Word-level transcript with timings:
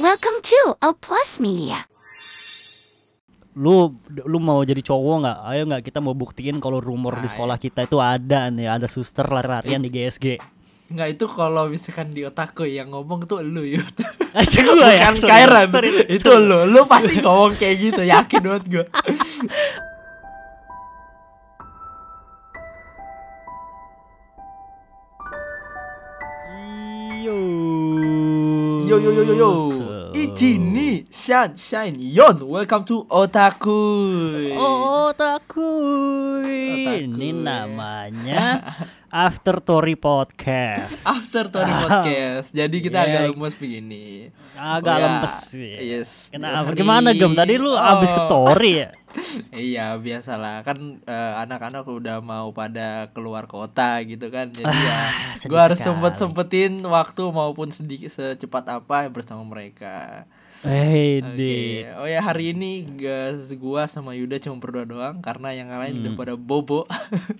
Welcome 0.00 0.40
to 0.40 0.80
O 0.80 0.96
Plus 0.96 1.44
Media. 1.44 1.84
lu 3.52 3.92
lu 4.08 4.38
mau 4.40 4.64
jadi 4.64 4.80
cowok 4.80 5.16
nggak? 5.20 5.38
Ayo 5.44 5.62
nggak 5.68 5.82
kita 5.84 5.98
mau 6.00 6.16
buktiin 6.16 6.56
kalau 6.62 6.80
rumor 6.80 7.20
di 7.20 7.28
Nah, 7.28 7.32
sekolah 7.36 7.56
kita 7.60 7.84
itu 7.84 8.00
ada 8.00 8.48
nih, 8.48 8.72
ada 8.72 8.88
suster 8.88 9.28
lari-larian 9.28 9.84
di 9.84 9.92
GSG. 9.92 10.40
Enggak 10.88 11.08
itu 11.20 11.28
kalau 11.28 11.68
misalkan 11.68 12.16
di 12.16 12.24
otakku 12.24 12.64
yang 12.64 12.88
ngomong 12.96 13.28
tuh 13.28 13.44
lu 13.44 13.60
Yud 13.60 13.84
Itu 14.48 14.58
gua 14.64 14.88
ya. 14.88 15.12
Bukan 15.12 15.28
Kairan. 15.28 15.68
Itu 16.08 16.32
lu 16.40 16.64
Lu 16.72 16.88
pasti 16.88 17.20
ngomong 17.20 17.60
kayak 17.60 17.76
gitu 17.78 18.02
Yakin 18.02 18.40
banget 18.40 18.64
gue 18.72 18.84
Yo. 27.20 27.36
Yo 28.88 28.96
yo 28.98 29.10
yo 29.12 29.34
yo 29.36 29.89
ni 30.40 31.04
Shan 31.12 31.52
Shine 31.52 32.00
Yon 32.00 32.40
Welcome 32.40 32.88
to 32.88 33.04
Otaku 33.04 33.76
Oh. 34.56 35.12
Otakui. 35.12 36.86
Ini 37.04 37.28
namanya 37.36 38.62
After 39.12 39.60
Story 39.60 40.00
Podcast. 40.00 41.04
After 41.12 41.50
Tony 41.50 41.68
Podcast 41.76 42.54
Jadi 42.54 42.76
kita 42.78 43.04
Yeah. 43.04 43.26
agak 43.26 43.36
lemes 43.36 43.54
begini 43.58 44.30
Agak 44.56 44.86
Oh, 44.88 44.96
ya. 44.96 45.04
lemes. 45.20 45.34
Yes 45.76 46.10
Kenapa? 46.32 46.72
Gimana 46.72 47.12
Gem? 47.12 47.36
Tadi 47.36 47.60
lu 47.60 47.74
Oh. 47.74 47.76
abis 47.76 48.08
ke 48.08 48.22
Tori 48.24 48.72
ya? 48.80 48.88
Iya 49.50 49.96
biasalah 49.96 50.62
kan 50.62 50.78
eh, 51.00 51.32
anak-anak 51.38 51.82
udah 51.82 52.18
mau 52.18 52.50
pada 52.50 53.10
keluar 53.10 53.44
kota 53.44 53.98
gitu 54.02 54.28
kan 54.28 54.48
jadi 54.48 54.70
ya 54.70 54.98
Ah, 55.02 55.34
gue 55.40 55.60
harus 55.60 55.78
sempet 55.78 56.14
sempetin 56.14 56.78
waktu 56.82 57.22
maupun 57.26 57.68
sedikit 57.68 58.08
secepat 58.08 58.64
apa 58.72 59.08
bersama 59.08 59.42
mereka. 59.42 60.24
Hei, 60.60 61.24
Oke, 61.24 61.56
oh 61.96 62.04
ya 62.04 62.20
hari 62.20 62.52
ini 62.52 62.84
gas 62.94 63.48
gua 63.56 63.88
sama 63.88 64.12
Yuda 64.12 64.36
cuma 64.38 64.60
berdua 64.60 64.84
doang 64.84 65.16
karena 65.18 65.56
yang 65.56 65.72
lain 65.72 65.96
Hmm. 65.96 66.02
udah 66.02 66.12
pada 66.14 66.34
bobo. 66.36 66.84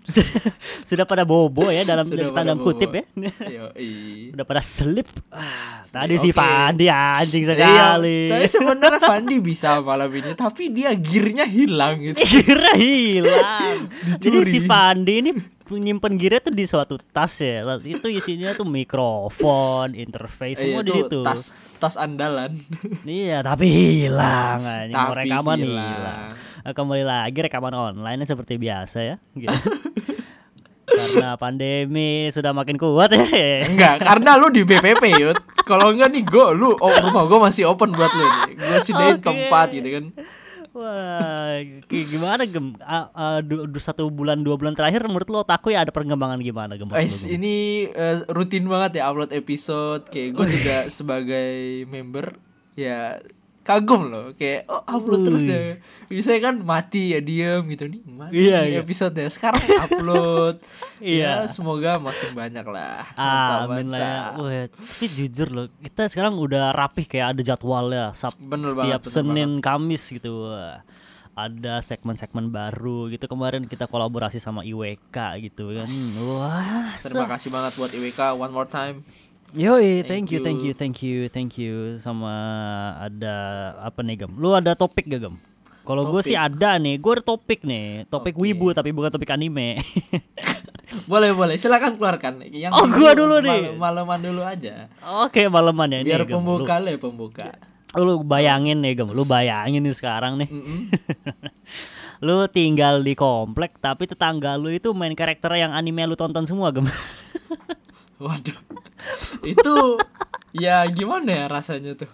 Sudah 0.88 1.04
pada 1.04 1.22
bobo 1.22 1.68
ya 1.68 1.84
dalam 1.84 2.04
Sudah 2.04 2.32
tanda 2.32 2.56
kutip 2.56 2.90
ya. 2.90 3.04
Yoi. 3.44 4.32
Udah 4.32 4.40
pada 4.42 4.60
slip. 4.60 5.04
Ah, 5.28 5.84
tadi 5.84 6.16
Oke. 6.16 6.22
si 6.22 6.30
Fandi 6.32 6.88
anjing 6.88 7.44
Iya, 7.44 7.52
sekali. 7.52 8.20
tapi 8.26 8.46
sebenarnya 8.48 9.00
Fandi 9.02 9.36
bisa 9.38 9.78
malam 9.80 10.08
ini, 10.10 10.32
tapi 10.32 10.72
dia 10.72 10.90
gearnya 10.92 11.44
hilang 11.64 11.94
gitu. 12.00 12.18
Kira 12.30 12.72
hilang. 12.76 13.88
Jadi 14.16 14.36
si 14.48 14.58
Fandi 14.64 15.14
ini 15.20 15.30
nyimpen 15.70 16.18
gearnya 16.18 16.50
tuh 16.50 16.54
di 16.54 16.64
suatu 16.66 16.98
tas 16.98 17.38
ya. 17.38 17.62
Itu 17.78 18.10
isinya 18.10 18.50
tuh 18.56 18.66
mikrofon, 18.66 19.94
interface 19.94 20.58
semua 20.58 20.82
Iya, 20.82 20.86
di 20.86 20.90
tuh 20.90 20.98
situ. 21.06 21.18
tas 21.22 21.40
tas 21.78 21.94
andalan. 21.94 22.50
Iya, 23.06 23.46
tapi 23.46 23.66
hilang 23.70 24.60
anjing. 24.66 24.96
Tapi 24.96 25.14
rekaman 25.22 25.58
hilang. 25.62 25.94
hilang. 25.94 26.28
Nah, 26.60 26.72
Kembali 26.74 27.04
lagi 27.06 27.38
rekaman 27.40 27.72
online 27.72 28.26
seperti 28.26 28.58
biasa 28.58 28.98
ya. 29.00 29.16
Gitu. 29.38 29.54
Karena 30.90 31.38
pandemi 31.38 32.26
sudah 32.34 32.50
makin 32.50 32.74
kuat 32.74 33.14
ya. 33.14 33.62
Enggak, 33.62 34.02
karena 34.02 34.34
lu 34.34 34.50
di 34.50 34.66
BPP 34.66 35.22
yud. 35.22 35.38
Kalau 35.62 35.94
enggak 35.94 36.10
nih 36.10 36.26
gue, 36.26 36.46
lu 36.58 36.74
oh, 36.74 36.94
rumah 37.06 37.30
gue 37.30 37.38
masih 37.38 37.70
open 37.70 37.94
buat 37.94 38.10
lu 38.10 38.26
nih. 38.26 38.58
Gue 38.58 38.74
Oke. 38.74 38.82
sediain 38.82 39.22
tempat 39.22 39.70
gitu 39.70 39.86
kan. 39.86 40.04
Wah, 40.74 41.29
gi- 41.84 42.06
gimana 42.08 42.42
gem? 42.42 42.74
Du- 43.42 43.66
du- 43.66 43.78
satu 43.78 44.06
bulan 44.06 44.40
dua 44.40 44.54
bulan 44.54 44.72
terakhir 44.72 45.04
menurut 45.04 45.26
lo 45.26 45.38
otaku 45.40 45.70
ya 45.70 45.82
ada 45.82 45.90
perkembangan 45.90 46.38
gimana 46.38 46.74
gem? 46.74 46.88
ini 47.26 47.56
eh, 47.86 48.22
rutin 48.26 48.64
banget 48.64 48.98
ya 48.98 49.08
upload 49.08 49.30
episode. 49.30 50.06
Kayak 50.06 50.30
gue 50.32 50.46
juga 50.52 50.76
sebagai 50.88 51.50
member 51.86 52.36
ya 52.72 53.18
kagum 53.60 54.08
loh 54.08 54.32
kayak 54.32 54.64
oh 54.66 54.80
upload 54.88 55.20
terus 55.22 55.44
Wih. 55.44 55.52
ya 55.52 55.60
biasanya 56.08 56.40
kan 56.42 56.54
mati 56.58 57.12
ya 57.12 57.20
diem 57.20 57.60
gitu 57.68 57.86
nih 57.86 58.00
mana 58.08 58.32
Iya, 58.32 58.64
nih 58.64 58.72
iya. 58.72 58.80
episode 58.80 59.20
sekarang 59.28 59.60
upload 59.60 60.56
Iya. 61.04 61.44
ya 61.44 61.46
semoga 61.46 62.00
makin 62.00 62.32
banyak 62.32 62.64
lah 62.64 63.04
Amin 63.14 63.92
lah 63.92 64.00
ya. 64.00 64.16
Mantap, 64.40 64.72
tapi 64.80 65.06
jujur 65.12 65.48
loh, 65.52 65.66
kita 65.76 66.08
sekarang 66.08 66.34
udah 66.34 66.72
rapih 66.72 67.04
kayak 67.04 67.36
ada 67.36 67.42
jadwalnya. 67.44 68.04
Sab 68.12 68.32
Bener 68.38 68.72
setiap 68.72 69.00
banget, 69.04 69.12
Senin, 69.12 69.50
Kamis 69.60 70.02
gitu. 70.08 70.48
Wah, 70.48 70.80
Ada 71.32 71.80
segmen-segmen 71.80 72.48
baru 72.48 73.08
gitu. 73.08 73.24
Kemarin 73.24 73.64
kita 73.64 73.84
kolaborasi 73.84 74.36
sama 74.36 74.60
IWK 74.62 75.16
gitu 75.42 75.72
kan. 75.72 75.88
Wah. 76.20 76.90
terima 76.96 77.26
kasih 77.26 77.48
banget 77.48 77.72
buat 77.74 77.90
IWK 77.90 78.20
one 78.34 78.50
more 78.50 78.66
time 78.66 79.00
Yoi, 79.50 80.06
thank, 80.06 80.06
Thank 80.06 80.28
you, 80.28 80.38
you. 80.38 80.44
thank 80.44 80.60
you, 80.60 80.72
thank 80.72 80.96
you, 81.00 81.18
thank 81.26 81.52
you. 81.56 81.74
Sama 81.98 82.30
ada 82.96 83.34
apa 83.80 83.98
nih 84.00 84.22
Gem? 84.22 84.32
Lu 84.32 84.54
ada 84.54 84.72
topik 84.72 85.04
gak 85.04 85.20
Gem? 85.20 85.34
Kalau 85.80 86.06
gue 86.06 86.22
sih 86.22 86.38
ada 86.38 86.78
nih, 86.78 86.94
gue 86.94 87.12
ada 87.12 87.24
topik 87.24 87.64
nih, 87.64 88.06
topik 88.06 88.38
Oke. 88.38 88.46
wibu 88.46 88.70
tapi 88.70 88.94
bukan 88.94 89.10
topik 89.10 89.26
anime. 89.28 89.82
boleh 91.10 91.30
boleh 91.30 91.54
silakan 91.54 91.94
keluarkan 91.94 92.46
yang 92.46 92.70
Oh, 92.70 92.86
gua 92.86 93.10
dulu 93.10 93.38
nih. 93.38 93.74
mal- 93.74 94.02
malaman 94.02 94.18
dulu 94.20 94.42
aja 94.42 94.86
Oke, 95.22 95.46
maleman 95.46 95.86
ya 95.88 96.00
biar 96.00 96.20
nih, 96.20 96.26
Gem. 96.26 96.34
pembuka 96.36 96.74
lah 96.78 96.90
ya 96.90 96.98
pembuka 96.98 97.46
Lu, 97.92 98.22
bayangin 98.22 98.78
nih 98.78 98.94
Gem, 98.94 99.10
lu 99.10 99.24
bayangin 99.24 99.80
nih 99.80 99.92
sekarang 99.92 100.38
nih. 100.38 100.46
Mm-mm. 100.46 100.78
lu 102.20 102.44
tinggal 102.46 103.00
di 103.00 103.14
komplek 103.14 103.80
tapi 103.80 104.04
tetangga 104.04 104.52
lu 104.54 104.68
itu 104.68 104.92
main 104.92 105.10
karakter 105.10 105.56
yang 105.56 105.72
anime 105.72 106.04
lu 106.04 106.14
tonton 106.14 106.44
semua 106.44 106.68
Gem. 106.68 106.84
waduh 108.20 108.60
itu 109.40 109.74
ya 110.52 110.84
gimana 110.86 111.32
ya 111.32 111.46
rasanya 111.48 111.96
tuh 111.96 112.10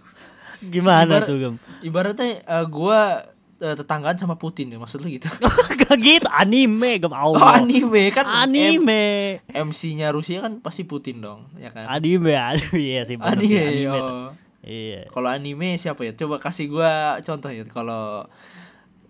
Gimana 0.62 1.20
Ibarat- 1.20 1.26
tuh 1.26 1.36
Gem? 1.36 1.54
ibaratnya 1.82 2.30
eh, 2.38 2.64
gua 2.64 3.18
eh, 3.58 3.74
tetanggaan 3.74 4.14
sama 4.14 4.38
Putin 4.38 4.70
ya 4.70 4.78
maksud 4.78 5.02
lu 5.02 5.10
gitu 5.10 5.26
Gak 5.82 5.98
gitu, 5.98 6.30
anime 6.30 6.96
Gem. 6.96 7.10
oh 7.10 7.34
anime 7.42 8.14
kan 8.14 8.24
Anime. 8.46 9.42
MC-nya 9.44 10.14
Rusia 10.14 10.38
kan 10.40 10.62
pasti 10.62 10.86
Putin 10.86 11.18
dong 11.18 11.50
ya 11.58 11.68
kan 11.68 11.90
Anime, 11.90 12.30
aduh 12.32 12.78
iya 12.78 13.02
sih 13.02 13.18
anime, 13.18 13.58
anime 13.58 13.90
oh. 13.90 14.30
Iya. 14.66 15.06
kalau 15.14 15.30
anime 15.30 15.78
siapa 15.78 16.02
ya 16.02 16.10
coba 16.18 16.42
kasih 16.42 16.66
gua 16.66 17.22
contoh 17.22 17.54
ya 17.54 17.62
kalau 17.70 18.26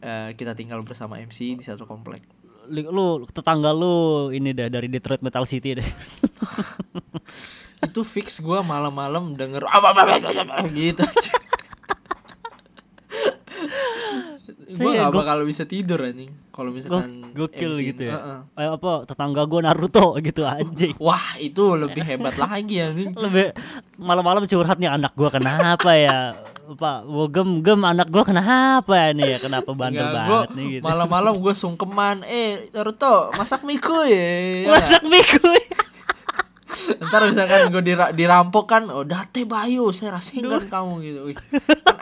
eh, 0.05 0.37
kita 0.37 0.53
tinggal 0.53 0.85
bersama 0.85 1.17
MC 1.17 1.57
di 1.57 1.65
satu 1.65 1.89
komplek 1.89 2.21
lu 2.69 3.23
tetangga 3.31 3.71
lu 3.71 4.29
ini 4.35 4.51
dah 4.51 4.67
dari 4.67 4.91
Detroit 4.91 5.23
Metal 5.23 5.47
City 5.47 5.79
deh. 5.79 5.87
itu 7.87 8.03
fix 8.03 8.43
gua 8.43 8.67
malam-malam 8.67 9.39
denger 9.39 9.63
apa 9.71 9.95
apa 9.95 10.67
gitu 10.75 11.07
gua 14.73 14.91
Iya, 14.91 15.01
gak 15.01 15.11
gua- 15.11 15.19
bakal 15.21 15.39
bisa 15.43 15.65
tidur 15.65 16.01
anjing 16.01 16.31
kalau 16.49 16.71
misalkan 16.71 17.21
Go- 17.31 17.47
gokil 17.47 17.73
MC 17.75 17.83
gitu 17.87 18.03
ya. 18.05 18.17
Heeh. 18.17 18.39
Eh, 18.57 18.69
apa 18.71 19.05
tetangga 19.05 19.43
gua 19.45 19.61
Naruto 19.63 20.17
gitu 20.23 20.43
anjing. 20.43 20.95
wah 20.99 21.37
itu 21.39 21.65
lebih 21.75 22.03
hebat 22.03 22.35
lagi 22.35 22.77
anjing 22.79 23.13
Lebih 23.13 23.53
malam-malam 23.97 24.45
curhat 24.45 24.77
nih 24.77 24.91
anak 24.91 25.13
gua 25.13 25.29
kenapa 25.29 25.91
ya? 25.93 26.33
Pak, 26.69 26.99
gua 27.05 27.27
gem 27.29 27.61
gem 27.61 27.81
anak 27.81 28.09
gua 28.09 28.25
kenapa 28.25 28.93
ya 28.93 29.09
nih 29.13 29.29
ya? 29.29 29.39
Kenapa 29.39 29.71
bandel 29.71 30.03
Enggak, 30.03 30.15
gua 30.21 30.35
banget 30.41 30.51
nih 30.53 30.67
gitu. 30.73 30.83
malam-malam 30.83 31.35
gue 31.37 31.55
sungkeman 31.55 32.17
eh 32.23 32.49
Naruto 32.71 33.15
masak 33.33 33.63
mie 33.63 33.79
kuy 33.79 34.11
ya 34.11 34.69
Masak 34.69 35.03
mie 35.05 35.23
kuy. 35.23 35.61
Ntar 37.01 37.23
misalkan 37.25 37.71
gue 37.71 37.83
dira 37.85 38.11
dirampok 38.11 38.65
kan 38.67 38.83
oh 38.87 39.03
date 39.03 39.43
bayu 39.43 39.91
saya 39.91 40.19
rasakan 40.19 40.67
kamu 40.67 40.93
gitu 41.01 41.21
Wih, 41.25 41.37
kan 41.39 41.47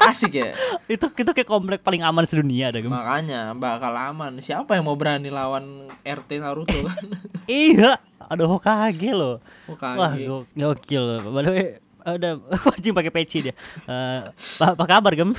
asik 0.05 0.33
ya 0.35 0.57
itu 0.95 1.07
itu 1.07 1.31
kayak 1.31 1.47
komplek 1.47 1.81
paling 1.81 2.01
aman 2.01 2.25
sedunia 2.25 2.69
gem. 2.71 2.89
makanya 2.89 3.53
bakal 3.53 3.93
aman 3.93 4.41
siapa 4.41 4.75
yang 4.75 4.85
mau 4.85 4.97
berani 4.97 5.29
lawan 5.29 5.65
RT 6.01 6.31
Naruto 6.39 6.75
kan 6.81 7.05
Iya, 7.45 8.01
ada 8.19 8.45
Hokage 8.49 9.13
loh. 9.13 9.37
Hokage. 9.69 10.01
Wah, 10.01 10.17
go- 10.17 10.49
gokil. 10.51 11.05
By 11.29 11.43
the 11.45 11.51
way, 11.53 11.67
ada 12.01 12.41
wajib 12.73 12.97
pakai 12.97 13.13
peci 13.13 13.45
dia. 13.45 13.55
Apa, 13.85 14.73
apa 14.73 14.85
kabar, 14.89 15.13
Gem? 15.13 15.37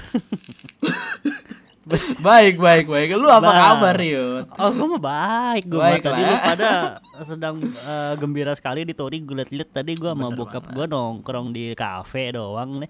Baik 2.17 2.57
baik 2.57 2.85
baik 2.89 3.09
lu 3.13 3.29
apa 3.29 3.45
kabar 3.45 3.97
Yud 4.01 4.49
Oh, 4.57 4.69
gue 4.73 4.87
mah 4.97 5.01
baik. 5.03 5.63
Gue 5.69 5.77
Baik 5.77 6.01
tadi 6.01 6.21
lu 6.25 6.35
pada 6.41 6.69
sedang 7.21 7.55
eh, 7.61 8.13
gembira 8.17 8.55
sekali 8.57 8.81
di 8.87 8.95
Tori. 8.97 9.21
Gue 9.21 9.43
liat-liat 9.43 9.69
tadi 9.69 9.93
gue 9.93 10.09
sama 10.09 10.31
bokap 10.33 10.65
gue 10.73 10.85
nongkrong 10.87 11.53
di 11.53 11.75
kafe 11.77 12.33
doang 12.33 12.81
nih. 12.81 12.89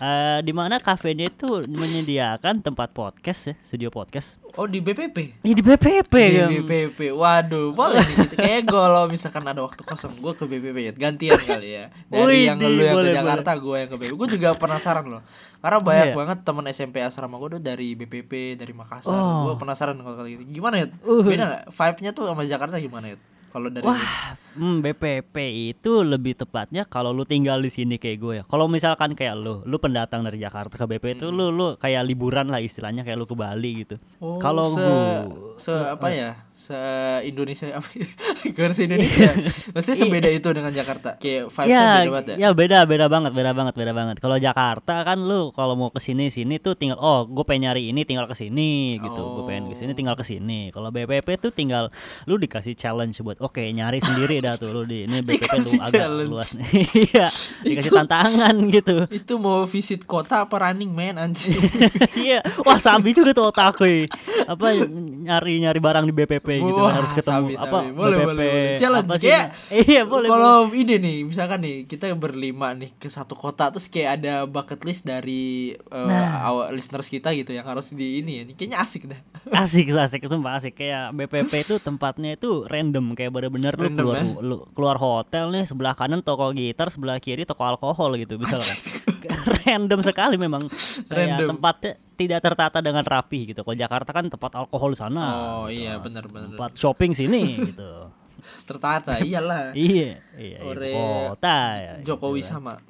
Eh, 0.00 0.38
di 0.40 0.52
mana 0.54 0.80
kafenya 0.80 1.28
itu 1.28 1.66
menyediakan 1.66 2.64
tempat 2.64 2.94
podcast 2.96 3.52
ya, 3.52 3.54
studio 3.60 3.92
podcast. 3.92 4.40
Oh 4.52 4.64
di 4.64 4.78
BPP 4.78 5.16
Ini 5.40 5.52
di 5.52 5.60
BPP, 5.60 6.14
di 6.14 6.32
Gem. 6.32 6.48
BPP 6.60 6.98
waduh 7.10 7.70
boleh 7.70 8.00
nih 8.00 8.16
gitu. 8.20 8.34
kayak 8.34 8.62
kalau 8.64 9.06
misalkan 9.06 9.44
ada 9.44 9.60
waktu 9.60 9.78
kosong 9.80 10.16
gue 10.16 10.32
ke 10.32 10.44
BPP 10.44 10.76
Yud. 10.84 10.96
gantian 10.96 11.38
kali 11.38 11.68
ya 11.72 11.84
Wih, 12.06 12.10
dari 12.10 12.38
yang 12.44 12.58
lu 12.58 12.78
yang 12.78 12.94
boleh, 12.94 13.06
ke 13.06 13.16
Jakarta 13.16 13.50
gue 13.56 13.76
yang 13.76 13.88
ke 13.88 13.96
BPP 13.96 14.12
gue 14.14 14.28
juga 14.32 14.48
penasaran 14.54 15.04
loh 15.04 15.22
karena 15.58 15.78
banyak 15.78 16.06
Iya. 16.06 16.16
banget 16.16 16.38
teman 16.42 16.64
SMP 16.66 16.96
asrama 16.98 17.36
gue 17.36 17.48
tuh 17.52 17.62
dari 17.62 17.88
BPP 17.94 18.32
dari 18.56 18.72
Makassar 18.72 19.12
Oh. 19.12 19.46
gue 19.46 19.54
penasaran 19.56 19.94
kalau 19.96 20.24
gitu 20.24 20.42
gimana 20.44 20.80
ya 20.80 20.86
Uh. 21.00 21.20
beda 21.20 21.44
nggak 21.44 21.62
vibe 21.68 21.98
nya 22.00 22.10
tuh 22.10 22.24
sama 22.24 22.42
Jakarta 22.42 22.76
gimana 22.76 23.06
ya 23.06 23.16
Kalau 23.50 23.66
dari 23.66 23.82
Wah, 23.82 24.38
hmm, 24.54 24.78
BPP 24.78 25.36
itu 25.74 26.06
lebih 26.06 26.38
tepatnya 26.38 26.86
kalau 26.86 27.10
lu 27.10 27.26
tinggal 27.26 27.58
di 27.58 27.66
sini 27.66 27.98
kayak 27.98 28.18
gue 28.22 28.34
ya. 28.38 28.44
Kalau 28.46 28.70
misalkan 28.70 29.18
kayak 29.18 29.34
lu, 29.34 29.66
lu 29.66 29.76
pendatang 29.82 30.22
dari 30.22 30.38
Jakarta 30.38 30.78
ke 30.78 30.86
BP 30.86 31.18
itu 31.18 31.34
lu 31.34 31.50
lu 31.50 31.74
kayak 31.74 32.06
liburan 32.06 32.46
lah 32.46 32.62
istilahnya 32.62 33.02
kayak 33.02 33.18
lu 33.18 33.26
ke 33.26 33.34
Bali 33.34 33.82
gitu. 33.82 33.98
Oh, 34.22 34.38
kalau 34.38 34.70
se, 34.70 34.78
gua 34.78 35.58
se 35.58 35.74
apa 35.74 36.06
ya? 36.14 36.30
Se 36.54 36.78
Indonesia 37.26 37.66
apa? 37.78 37.90
ya? 37.90 38.06
Bukan 38.54 38.70
se 38.70 38.82
Indonesia. 38.86 39.30
Maksudnya 39.74 39.98
sebeda 39.98 40.28
itu 40.30 40.48
dengan 40.54 40.70
Jakarta. 40.70 41.18
Kayak 41.18 41.50
vibes 41.50 41.70
ya, 41.74 41.82
beda 41.82 42.10
banget 42.10 42.26
ya. 42.30 42.36
ya 42.38 42.48
beda 42.54 42.78
beda 42.86 43.06
banget 43.10 43.32
beda 43.34 43.52
banget 43.56 43.74
beda 43.74 43.92
banget 43.92 44.16
kalau 44.22 44.36
Jakarta 44.38 44.94
kan 45.02 45.18
lu 45.18 45.50
kalau 45.56 45.74
mau 45.74 45.90
ke 45.90 45.98
sini 45.98 46.30
sini 46.30 46.62
tuh 46.62 46.78
tinggal 46.78 47.00
oh 47.00 47.26
gue 47.26 47.42
pengen 47.42 47.70
nyari 47.70 47.90
ini 47.90 48.06
tinggal 48.06 48.28
ke 48.30 48.36
sini 48.36 48.96
gitu 49.00 49.20
gue 49.40 49.44
pengen 49.48 49.72
ke 49.72 49.76
sini 49.76 49.92
tinggal 49.96 50.14
ke 50.14 50.24
sini 50.24 50.68
kalau 50.70 50.92
BPP 50.92 51.40
tuh 51.40 51.52
tinggal 51.52 51.88
lu 52.28 52.36
dikasih 52.36 52.76
challenge 52.76 53.18
buat 53.24 53.39
oke 53.40 53.64
nyari 53.66 53.98
sendiri 53.98 54.38
dah 54.38 54.54
tuh 54.54 54.70
lu 54.70 54.82
di 54.84 55.04
ini 55.04 55.18
BPP 55.26 55.48
lu 55.50 55.64
agak 55.80 55.88
challenge. 55.90 56.28
luas 56.28 56.50
nih 56.54 56.68
iya 57.08 57.26
dikasih 57.60 57.90
tantangan 57.94 58.54
gitu 58.68 58.96
Itu 59.08 59.34
mau 59.36 59.64
visit 59.64 60.04
kota 60.04 60.44
apa 60.44 60.60
running 60.60 60.92
man 60.92 61.16
anjing? 61.16 61.56
iya 62.20 62.44
wah 62.60 62.76
sabi 62.76 63.10
juga 63.10 63.32
tuh 63.32 63.48
otakku 63.48 63.82
ya. 63.82 64.06
apa 64.44 64.76
nyari 65.00 65.58
nyari 65.58 65.80
barang 65.80 66.04
di 66.04 66.12
BPP 66.12 66.46
gitu 66.60 66.76
Wah, 66.76 66.92
harus 66.92 67.10
ketemu 67.10 67.48
sabi, 67.48 67.52
apa 67.56 67.78
sabi. 67.80 67.90
Boleh, 67.90 68.16
BPP 68.16 68.26
boleh, 68.26 68.46
boleh. 68.46 68.76
Challenge, 68.76 69.06
apa 69.06 69.14
sih? 69.16 69.24
kayak 69.24 69.44
iya 69.88 70.02
boleh 70.04 70.28
Kalau 70.28 70.56
boleh. 70.66 70.78
ini 70.78 70.94
nih, 70.96 71.16
misalkan 71.24 71.58
nih 71.60 71.76
kita 71.84 72.04
berlima 72.14 72.68
nih 72.72 72.90
ke 72.94 73.08
satu 73.08 73.32
kota 73.32 73.70
terus 73.70 73.86
kayak 73.86 74.20
ada 74.20 74.34
bucket 74.44 74.82
list 74.82 75.04
dari 75.04 75.72
uh, 75.88 76.08
Nah. 76.10 76.50
listeners 76.70 77.06
kita 77.06 77.30
gitu 77.32 77.50
yang 77.50 77.64
harus 77.64 77.92
di 77.92 78.20
ini 78.20 78.32
ya. 78.32 78.44
Kayaknya 78.50 78.78
asik 78.78 79.02
dah. 79.06 79.20
asik 79.56 79.86
asik 79.88 80.20
sumpah 80.26 80.58
asik 80.58 80.74
kayak 80.76 81.14
BPP 81.14 81.52
itu 81.62 81.74
tempatnya 81.78 82.34
itu 82.34 82.66
random 82.66 83.14
kayak 83.14 83.29
bener-bener 83.30 83.72
lu 83.72 83.88
keluar 83.90 84.16
ya? 84.16 84.24
lu 84.38 84.56
keluar 84.70 84.96
hotel 84.96 85.48
nih 85.48 85.64
sebelah 85.64 85.94
kanan 85.94 86.20
toko 86.20 86.50
gitar 86.50 86.86
sebelah 86.86 87.16
kiri 87.16 87.42
toko 87.42 87.62
alkohol 87.64 88.14
gitu 88.14 88.36
misalkan 88.36 88.76
random 89.62 90.00
sekali 90.00 90.34
memang 90.34 90.66
kayak 91.06 91.08
Random. 91.36 91.48
tempatnya 91.54 91.92
tidak 92.14 92.40
tertata 92.42 92.78
dengan 92.78 93.00
rapi 93.00 93.48
gitu 93.48 93.60
kalau 93.60 93.74
Jakarta 93.74 94.10
kan 94.10 94.26
tempat 94.26 94.52
alkohol 94.54 94.92
sana 94.92 95.24
Oh 95.56 95.66
iya 95.66 95.96
benar 95.96 96.26
benar. 96.26 96.52
tempat 96.52 96.72
shopping 96.74 97.12
sini 97.12 97.56
gitu 97.56 98.08
Tertata 98.68 99.20
iyalah. 99.20 99.72
iya 99.72 100.16
iya 100.34 100.58
Ore 100.60 100.92
kota 101.28 101.58
ya, 101.74 101.92
Jokowi 102.00 102.40
gitu. 102.40 102.48
sama. 102.50 102.80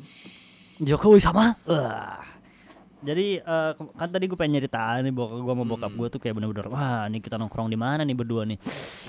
Jokowi 0.78 1.18
sama 1.18 1.58
Wah. 1.66 2.22
Jadi 3.00 3.40
ke- 3.40 3.92
kan 3.96 4.08
tadi 4.08 4.28
gue 4.28 4.36
pengen 4.36 4.60
nyeritain 4.60 5.00
nih 5.00 5.10
bokap 5.10 5.40
gue 5.40 5.52
sama 5.52 5.64
bokap 5.64 5.92
gue 5.92 6.08
tuh 6.08 6.20
kayak 6.20 6.34
bener-bener 6.36 6.68
wah 6.68 7.08
ini 7.08 7.18
kita 7.18 7.40
nongkrong 7.40 7.66
di 7.66 7.78
mana 7.80 8.04
nih 8.04 8.12
berdua 8.12 8.44
nih. 8.44 8.60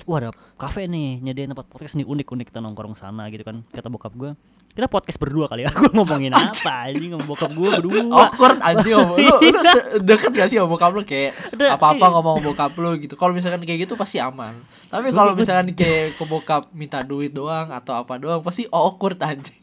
Wah 0.04 0.16
ada 0.18 0.30
kafe 0.56 0.88
nih 0.88 1.20
nyediain 1.20 1.52
tempat 1.52 1.68
podcast 1.68 1.94
nih 1.94 2.08
unik-unik 2.08 2.48
kita 2.48 2.58
nongkrong 2.58 2.94
sana 2.94 3.28
gitu 3.28 3.44
kan 3.44 3.60
kata 3.68 3.92
bokap 3.92 4.16
gue. 4.16 4.32
Kita 4.72 4.88
podcast 4.88 5.20
berdua 5.20 5.52
kali 5.52 5.68
ya. 5.68 5.70
Gue 5.76 5.92
ngomongin 5.92 6.32
apa 6.32 6.88
anjing 6.88 7.12
sama 7.12 7.28
bokap 7.28 7.52
gue 7.52 7.68
berdua. 7.76 8.08
Awkward 8.08 8.56
anjing 8.56 8.96
ngomong. 8.96 9.20
Lu, 9.20 9.34
lu 9.44 9.60
se- 9.60 10.00
deket 10.00 10.32
gak 10.32 10.48
sih 10.48 10.56
sama 10.56 10.72
bokap 10.72 10.96
lu 10.96 11.04
kayak 11.04 11.36
Udah, 11.52 11.76
apa-apa 11.76 12.00
iya. 12.00 12.14
ngomong 12.16 12.36
bokap 12.40 12.72
lu 12.80 12.96
gitu. 12.96 13.12
Kalau 13.20 13.36
misalkan 13.36 13.60
kayak 13.62 13.84
gitu 13.84 14.00
pasti 14.00 14.16
aman. 14.16 14.56
Tapi 14.88 15.12
kalau 15.12 15.36
misalkan 15.36 15.76
kayak 15.76 16.16
ke 16.16 16.24
bokap 16.24 16.72
minta 16.72 17.04
duit 17.04 17.36
doang 17.36 17.68
atau 17.68 18.00
apa 18.00 18.16
doang 18.16 18.40
pasti 18.40 18.64
awkward 18.72 19.20
anjing. 19.20 19.60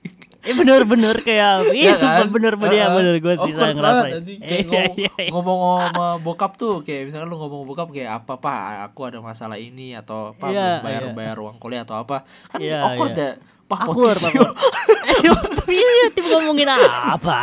Bener-bener 0.59 1.15
kayak 1.19 1.51
iya 1.71 1.83
Iya 1.85 1.93
sumpah 1.95 2.17
kan? 2.19 2.27
bener 2.29 2.53
bener 2.55 2.75
ya 2.75 2.87
bener 2.89 3.13
gue 3.15 3.33
bisa 3.35 3.43
Awkward 3.43 3.73
ngerasain. 3.73 3.79
banget, 3.79 4.17
anjing. 4.17 4.39
Kayak 4.39 4.59
Iya, 4.59 4.63
ngomong, 4.65 4.95
iya, 4.95 5.11
iya. 5.15 5.29
ngomong 5.29 5.59
sama 5.85 6.07
bokap 6.19 6.51
tuh 6.55 6.73
kayak 6.79 7.01
misalkan 7.05 7.27
lu 7.27 7.37
ngomong 7.37 7.61
bokap 7.63 7.87
kayak 7.89 8.11
apa 8.17 8.33
pak 8.35 8.59
aku 8.85 9.01
ada 9.05 9.19
masalah 9.19 9.57
ini 9.57 9.93
atau 9.93 10.31
apa 10.31 10.45
Iya, 10.47 10.65
belum 10.75 10.83
bayar 10.83 11.01
iya. 11.01 11.13
bayar 11.13 11.35
uang 11.37 11.57
kuliah 11.57 11.81
atau 11.81 11.95
apa 11.95 12.23
kan 12.47 12.59
Iya, 12.59 12.77
awkward 12.83 13.13
iya. 13.13 13.21
ya 13.25 13.31
pak 13.69 13.85
podcast 13.85 14.25
Pak. 14.33 15.67
Iya, 15.69 16.05
tim 16.15 16.25
ngomongin 16.25 16.69
apa 16.71 17.35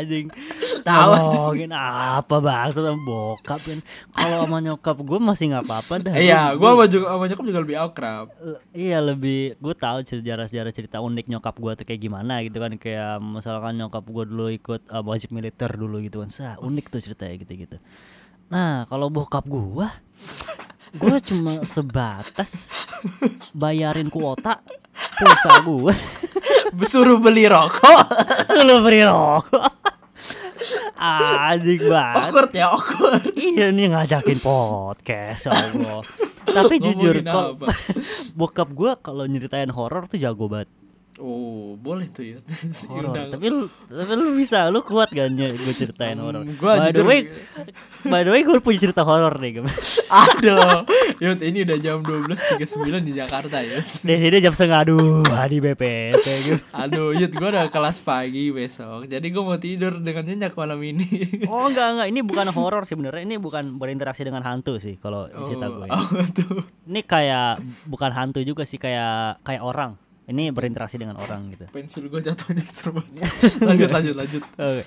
anjing? 0.00 0.26
Tahu. 0.80 1.10
Ngomongin 1.12 1.72
apa 1.76 2.36
bahasa 2.40 2.80
sama 2.80 2.96
bokap 3.02 3.60
kan. 3.60 3.78
Kalau 4.14 4.48
sama 4.48 4.58
nyokap 4.64 4.96
gue 5.04 5.18
masih 5.20 5.44
nggak 5.52 5.64
apa-apa 5.66 5.94
dah. 6.00 6.14
iya 6.16 6.54
gua 6.56 6.72
sama 6.72 6.84
juga 6.88 7.06
sama 7.12 7.24
nyokap 7.28 7.44
juga 7.44 7.60
lebih 7.60 7.76
akrab 7.76 8.26
Iya 8.72 8.98
lebih 9.04 9.58
gue 9.60 9.74
tahu 9.76 9.96
sejarah-sejarah 10.06 10.72
cerita 10.72 10.96
unik 11.04 11.26
nyokap 11.36 11.54
gue 11.60 11.72
tuh 11.76 11.84
kayak 11.84 12.00
gimana 12.00 12.40
gitu 12.46 12.56
kan 12.56 12.72
kayak 12.80 13.20
misalkan 13.20 13.74
nyokap 13.76 14.04
gue 14.06 14.24
dulu 14.24 14.46
ikut 14.48 14.82
uh, 14.88 15.04
wajib 15.04 15.34
militer 15.36 15.68
dulu 15.68 16.00
gitu 16.00 16.24
kan 16.24 16.30
sah 16.32 16.56
unik 16.62 16.88
tuh 16.88 17.00
ceritanya 17.04 17.36
gitu-gitu. 17.42 17.76
Nah 18.48 18.86
kalau 18.88 19.10
bokap 19.12 19.44
gue, 19.44 19.88
gue 20.96 21.16
cuma 21.28 21.60
sebatas 21.66 22.70
bayarin 23.52 24.08
kuota 24.08 24.62
pulsa 25.16 25.52
gue, 25.64 25.94
suruh 26.90 27.18
beli 27.18 27.48
rokok 27.48 28.00
lu 28.66 28.84
beri 28.84 29.02
rokok. 29.04 29.72
Anjing 30.96 31.82
banget. 31.86 32.32
awkward 32.32 32.50
ya 32.56 32.66
awkward 32.72 33.24
Iya 33.36 33.68
nih 33.70 33.92
ngajakin 33.92 34.38
podcast 34.40 35.46
ya 35.46 35.52
Allah. 35.52 36.00
Tapi 36.46 36.74
jujur 36.80 37.20
apa? 37.22 37.68
bokap 38.38 38.68
gue 38.72 38.92
kalau 39.04 39.28
nyeritain 39.28 39.68
horor 39.68 40.08
tuh 40.08 40.16
jago 40.16 40.48
banget. 40.48 40.72
Oh 41.16 41.76
boleh 41.80 42.08
tuh 42.12 42.24
ya 42.24 42.38
horor. 42.92 43.14
Tapi 43.32 43.46
lu 43.48 43.64
tapi 43.88 44.12
lu 44.16 44.36
bisa, 44.36 44.68
lu 44.68 44.84
kuat 44.84 45.08
gak 45.12 45.32
gue 45.32 45.74
ceritain 45.74 46.16
horor. 46.20 46.44
gua 46.56 46.80
by 46.80 46.92
the 46.92 47.04
way, 47.04 47.28
by 48.12 48.20
the 48.20 48.30
way 48.32 48.44
gue 48.44 48.60
punya 48.60 48.88
cerita 48.88 49.02
horor 49.04 49.32
nih. 49.40 49.60
Gem. 49.60 49.66
aduh 50.26 50.84
Yud 51.18 51.40
ini 51.40 51.64
udah 51.64 51.78
jam 51.80 51.98
12.39 52.04 53.08
di 53.08 53.12
Jakarta 53.16 53.58
ya 53.64 53.80
Di 53.80 54.14
sini 54.20 54.36
jam 54.38 54.52
setengah 54.52 54.82
dua 54.92 55.48
di 55.48 55.58
BPT. 55.60 56.26
Gem. 56.52 56.58
Aduh 56.76 57.16
Yud 57.16 57.32
gue 57.32 57.48
udah 57.48 57.66
kelas 57.72 58.04
pagi 58.04 58.52
besok 58.52 59.08
Jadi 59.08 59.26
gue 59.32 59.42
mau 59.42 59.56
tidur 59.56 59.96
dengan 59.98 60.24
nyenyak 60.28 60.52
malam 60.52 60.80
ini 60.84 61.08
Oh 61.48 61.68
enggak 61.70 61.88
enggak, 61.96 62.08
ini 62.12 62.20
bukan 62.22 62.46
horor 62.52 62.82
sih 62.84 62.94
benernya. 62.98 63.24
Ini 63.24 63.36
bukan 63.40 63.80
berinteraksi 63.80 64.22
dengan 64.26 64.44
hantu 64.44 64.76
sih 64.76 64.98
kalau 65.00 65.28
cerita 65.28 65.66
gue. 65.72 65.86
oh, 65.88 66.06
tuh. 66.32 66.60
Ini 66.86 67.00
kayak 67.06 67.62
bukan 67.88 68.10
hantu 68.12 68.40
juga 68.44 68.68
sih 68.68 68.76
kayak 68.76 69.42
kayak 69.42 69.62
orang. 69.64 69.96
Ini 70.26 70.50
berinteraksi 70.50 70.98
dengan 70.98 71.22
orang 71.22 71.54
gitu. 71.54 71.70
Pensil 71.70 72.10
gue 72.10 72.18
jatuhnya 72.18 72.66
serba 72.66 73.02
Lanjut 73.68 73.90
lanjut 73.94 74.14
lanjut 74.18 74.42
Oke. 74.58 74.82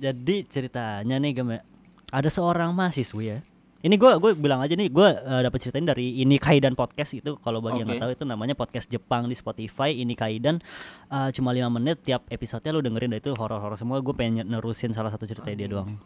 Jadi 0.00 0.36
ceritanya 0.48 1.16
nih 1.20 1.32
Gem 1.36 1.48
ya. 1.52 1.60
Ada 2.08 2.32
seorang 2.32 2.72
mahasiswi 2.72 3.24
ya. 3.28 3.38
Ini 3.80 3.96
gue 3.96 4.12
gue 4.20 4.32
bilang 4.36 4.60
aja 4.60 4.76
nih 4.76 4.92
gue 4.92 5.08
dapat 5.40 5.56
ceritain 5.60 5.84
dari 5.88 6.20
ini 6.20 6.36
Kaidan 6.36 6.76
podcast 6.76 7.16
itu 7.16 7.40
kalau 7.40 7.64
bagi 7.64 7.80
yang 7.80 7.88
Oke. 7.88 7.96
nggak 7.96 8.04
tahu 8.04 8.12
itu 8.12 8.24
namanya 8.28 8.52
podcast 8.52 8.92
Jepang 8.92 9.24
di 9.24 9.32
Spotify 9.32 9.96
ini 9.96 10.12
Kaidan 10.12 10.60
eh, 11.08 11.28
cuma 11.32 11.48
lima 11.56 11.72
menit 11.72 12.04
tiap 12.04 12.28
episodenya 12.28 12.76
lu 12.76 12.84
dengerin 12.84 13.16
dah 13.16 13.20
itu 13.24 13.32
horor-horor 13.32 13.80
semua 13.80 14.04
gue 14.04 14.12
pengen 14.12 14.44
nerusin 14.44 14.92
salah 14.92 15.08
satu 15.08 15.24
cerita 15.24 15.48
dia 15.52 15.64
doang. 15.64 15.96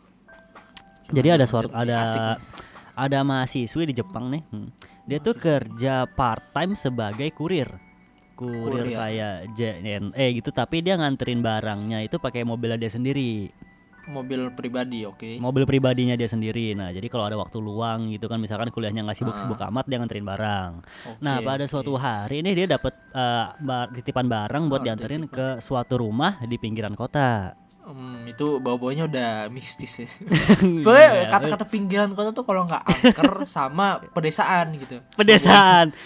Jadi 1.11 1.29
ada 1.35 1.45
suara 1.51 1.67
ada 1.75 1.97
ada 2.95 3.19
mahasiswi 3.27 3.91
di 3.91 3.95
Jepang 3.99 4.31
nih. 4.31 4.43
hmm. 4.55 4.69
Dia 5.05 5.19
tuh 5.21 5.37
kerja 5.37 6.07
part 6.09 6.55
time 6.55 6.79
sebagai 6.79 7.29
kurir. 7.35 7.84
Kurir, 8.35 8.63
Kurir. 8.83 8.87
kayak 8.93 9.35
JNE 9.53 10.13
gitu 10.35 10.51
tapi 10.51 10.81
dia 10.81 10.95
nganterin 10.95 11.39
barangnya 11.39 12.03
itu 12.03 12.19
pakai 12.19 12.43
mobilnya 12.43 12.77
dia 12.77 12.91
sendiri. 12.91 13.49
Mobil 14.05 14.53
pribadi 14.53 15.09
oke 15.09 15.41
Mobil 15.41 15.65
pribadinya 15.65 16.13
dia 16.13 16.29
sendiri. 16.29 16.77
Nah, 16.77 16.93
jadi 16.93 17.09
kalau 17.09 17.25
ada 17.25 17.41
waktu 17.41 17.57
luang 17.57 18.13
gitu 18.13 18.27
kan 18.27 18.37
misalkan 18.37 18.69
kuliahnya 18.69 19.01
nggak 19.01 19.17
sibuk-sibuk 19.17 19.57
amat 19.57 19.89
dia 19.89 19.97
nganterin 19.97 20.27
barang. 20.27 20.71
Oke, 21.09 21.21
Nah, 21.23 21.41
pada 21.41 21.65
oke. 21.65 21.73
suatu 21.73 21.97
hari 21.97 22.45
ini 22.45 22.53
dia 22.53 22.69
dapat 22.69 22.93
eh, 22.93 23.47
bar- 23.57 23.95
titipan 23.95 24.29
barang 24.29 24.69
buat 24.69 24.81
Oh, 24.81 24.85
dianterin 24.85 25.25
ke 25.25 25.57
suatu 25.59 25.97
rumah 25.97 26.37
di 26.43 26.59
pinggiran 26.59 26.93
kota. 26.93 27.57
Hmm, 27.81 28.25
itu 28.25 28.61
bau-baunya 28.61 29.05
udah 29.05 29.49
mistis 29.49 30.01
ya. 30.01 30.09
Pokoknya 30.85 31.09
kata-kata 31.31 31.65
pinggiran 31.65 32.13
kota 32.13 32.33
tuh 32.33 32.45
kalau 32.45 32.65
nggak 32.65 32.81
angker 32.83 33.45
sama 33.47 34.05
pedesaan 34.11 34.73
gitu. 34.75 35.01
pedesaan. 35.15 35.97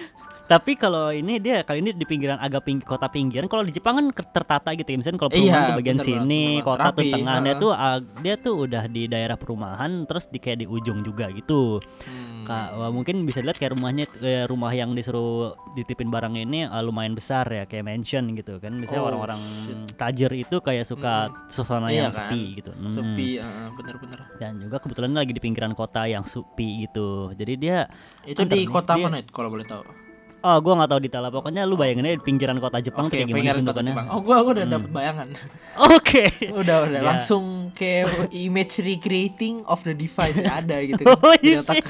Tapi 0.49 0.73
kalau 0.75 1.13
ini 1.13 1.37
dia 1.37 1.61
kali 1.61 1.85
ini 1.85 1.93
di 1.93 2.03
pinggiran 2.03 2.41
agak 2.41 2.65
ping, 2.65 2.81
kota 2.81 3.05
pinggiran. 3.07 3.47
Kalau 3.47 3.61
di 3.61 3.71
Jepang 3.71 4.01
kan 4.01 4.07
tertata 4.33 4.73
gitu 4.73 4.89
ya. 4.89 4.97
Misalnya 4.97 5.21
kalau 5.21 5.31
Iya, 5.31 5.37
perumahan 5.37 5.61
tuh 5.61 5.77
bagian 5.77 5.85
bener 5.95 6.07
banget, 6.09 6.25
sini, 6.25 6.43
bener 6.49 6.65
kota 6.65 6.89
tuh 6.89 7.05
tengahnya 7.07 7.53
tuh 7.55 7.71
dia 8.19 8.35
tuh 8.35 8.55
udah 8.59 8.85
di 8.89 9.03
daerah 9.05 9.37
perumahan 9.37 9.91
terus 10.09 10.25
di 10.27 10.39
kayak 10.39 10.59
di 10.59 10.67
ujung 10.67 11.05
juga 11.05 11.29
gitu. 11.29 11.85
Hmm. 12.09 12.49
Kak, 12.49 12.69
wah, 12.75 12.89
mungkin 12.89 13.29
bisa 13.29 13.45
dilihat 13.45 13.61
kayak 13.61 13.77
rumahnya 13.77 14.09
kayak 14.09 14.49
rumah 14.49 14.73
yang 14.73 14.97
disuruh 14.97 15.53
ditipin 15.77 16.09
barang 16.09 16.33
ini 16.33 16.65
uh, 16.65 16.81
lumayan 16.81 17.13
besar 17.13 17.45
ya 17.45 17.69
kayak 17.69 17.85
mansion 17.85 18.33
gitu 18.33 18.57
kan. 18.57 18.73
Misalnya 18.73 19.05
Oh, 19.05 19.09
orang-orang 19.13 19.37
shit. 19.37 19.77
tajir 20.01 20.33
itu 20.33 20.57
kayak 20.59 20.89
suka 20.89 21.29
suasana 21.53 21.93
Iya 21.93 22.09
yang 22.09 22.17
kan? 22.17 22.33
sepi 22.33 22.43
gitu. 22.57 22.73
Hmm. 22.73 22.89
Sepi, 22.89 23.29
heeh, 23.37 23.69
bener-bener. 23.77 24.19
Dan 24.41 24.65
juga 24.65 24.81
kebetulan 24.81 25.13
lagi 25.13 25.37
di 25.37 25.41
pinggiran 25.45 25.77
kota 25.77 26.09
yang 26.09 26.25
sepi 26.25 26.89
gitu. 26.89 27.37
Jadi 27.37 27.53
dia 27.61 27.85
Itu 28.25 28.49
di 28.49 28.65
kota 28.65 28.97
dia- 28.97 29.05
mana 29.05 29.21
itu 29.21 29.29
kalau 29.29 29.53
boleh 29.53 29.69
tahu? 29.69 30.08
Oh, 30.39 30.57
gua 30.59 30.73
nggak 30.77 30.89
tahu 30.89 31.01
detail 31.01 31.21
lah. 31.21 31.31
Pokoknya 31.31 31.63
lu 31.63 31.75
bayangin 31.75 32.05
aja 32.05 32.15
di 32.15 32.23
pinggiran 32.23 32.57
kota 32.57 32.79
Jepang 32.79 33.07
Oke, 33.07 33.15
kayak 33.15 33.27
gimana 33.27 33.37
pinggiran 33.37 33.61
kota 33.61 33.83
bentukannya. 33.83 33.93
Jepang. 33.93 34.07
Oh, 34.09 34.21
gua 34.21 34.37
gua 34.41 34.53
udah 34.55 34.67
dapet 34.69 34.91
bayangan. 34.91 35.29
Oke. 35.99 36.25
udah 36.49 36.77
udah 36.85 37.01
Ya. 37.01 37.03
langsung 37.05 37.45
kayak 37.73 38.07
image 38.31 38.79
recreating 38.79 39.63
of 39.65 39.83
the 39.83 39.93
device 39.93 40.39
ada 40.39 40.79
gitu 40.81 41.03
Oh, 41.11 41.35
di 41.35 41.53
iya 41.53 41.61
otak. 41.61 41.83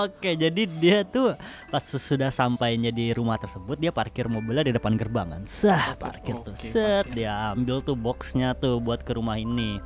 Oke, 0.00 0.34
jadi 0.34 0.62
dia 0.66 1.04
tuh 1.04 1.36
pas 1.68 1.82
sudah 1.82 2.28
sampainya 2.28 2.88
di 2.88 3.12
rumah 3.12 3.36
tersebut 3.36 3.76
dia 3.76 3.90
parkir 3.90 4.26
mobilnya 4.26 4.64
di 4.64 4.74
depan 4.74 4.96
gerbang 4.96 5.28
kan. 5.28 5.42
Sah, 5.44 5.92
parkir 5.94 6.40
tuh. 6.40 6.52
Oke, 6.52 6.66
Set, 6.66 7.04
parkir. 7.04 7.22
dia 7.22 7.52
ambil 7.52 7.80
tuh 7.80 7.94
boxnya 7.94 8.54
tuh 8.54 8.78
buat 8.78 9.00
ke 9.00 9.12
rumah 9.12 9.36
ini. 9.36 9.78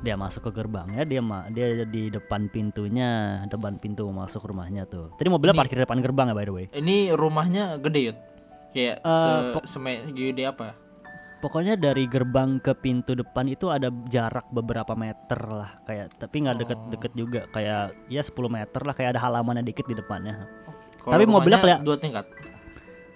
Dia 0.00 0.14
masuk 0.14 0.50
ke 0.50 0.58
gerbangnya, 0.58 1.02
dia 1.02 1.20
ma 1.20 1.46
dia 1.48 1.84
di 1.84 2.10
depan 2.10 2.50
pintunya, 2.50 3.42
depan 3.46 3.78
pintu 3.78 4.10
masuk 4.10 4.42
rumahnya 4.44 4.84
tuh. 4.84 5.14
Tadi 5.14 5.28
mobilnya 5.28 5.54
Nih. 5.54 5.62
parkir 5.62 5.76
di 5.78 5.84
depan 5.84 6.00
gerbang 6.00 6.26
ya 6.28 6.34
by 6.34 6.44
the 6.44 6.52
way. 6.52 6.64
Ini 6.70 7.14
rumahnya 7.14 7.78
gede 7.78 8.00
yut. 8.10 8.18
Kayak 8.68 9.00
Eh, 9.00 9.64
se 9.64 9.78
seme 9.78 9.92
gede 10.12 10.44
apa? 10.44 10.74
Pokoknya 11.38 11.78
dari 11.78 12.10
gerbang 12.10 12.58
ke 12.58 12.74
pintu 12.74 13.14
depan 13.14 13.46
itu 13.46 13.70
ada 13.70 13.94
jarak 14.10 14.50
beberapa 14.50 14.98
meter 14.98 15.38
lah 15.46 15.78
kayak 15.86 16.18
tapi 16.18 16.42
nggak 16.42 16.56
deket-deket 16.58 17.12
juga 17.14 17.40
kayak 17.48 17.94
ya 18.10 18.18
10 18.18 18.34
meter 18.50 18.80
lah 18.82 18.90
kayak 18.90 19.14
ada 19.14 19.22
halamannya 19.22 19.62
dikit 19.62 19.86
di 19.86 19.94
depannya. 19.94 20.34
Kalau 20.98 21.14
Tapi 21.14 21.24
mobilnya 21.24 21.62
kelihatan- 21.62 21.86
dua 21.86 21.94
tingkat. 21.94 22.26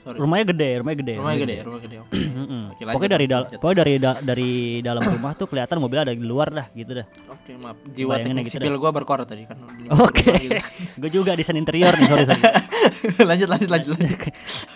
Sorry. 0.02 0.19
Rumahnya 0.19 0.47
gede, 0.50 0.71
rumahnya 0.83 0.99
gede. 0.99 1.14
Rumahnya 1.14 1.38
gede, 1.38 1.57
rumah 1.62 1.79
gede. 1.79 1.97
Oke. 2.02 2.14
Lanjut, 2.19 2.87
Pokoknya 2.91 3.12
dari 3.14 3.26
dal 3.31 3.43
pokoknya 3.47 3.79
dari 3.79 3.95
da- 3.99 4.21
dari 4.21 4.50
dalam 4.83 5.02
rumah 5.05 5.33
tuh 5.38 5.47
kelihatan 5.47 5.76
mobilnya 5.79 6.11
ada 6.11 6.14
di 6.14 6.26
luar 6.26 6.49
dah 6.50 6.67
gitu 6.75 6.91
dah. 6.99 7.07
Oke, 7.31 7.55
maaf. 7.55 7.79
Jiwa 7.87 8.19
teknik 8.19 8.50
gitu 8.50 8.59
sipil 8.59 8.75
gua 8.83 8.91
berkoar 8.91 9.23
tadi 9.23 9.47
kan. 9.47 9.62
Oke. 10.02 10.26
Gitu. 10.43 10.59
Gue 11.02 11.11
juga 11.11 11.38
desain 11.38 11.55
interior 11.55 11.95
nih, 11.95 12.07
sorry 12.07 12.25
sorry. 12.26 12.43
lanjut 13.31 13.47
lanjut 13.50 13.71
lanjut 13.71 13.91
lanjut. 13.95 14.19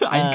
Eh. 0.06 0.30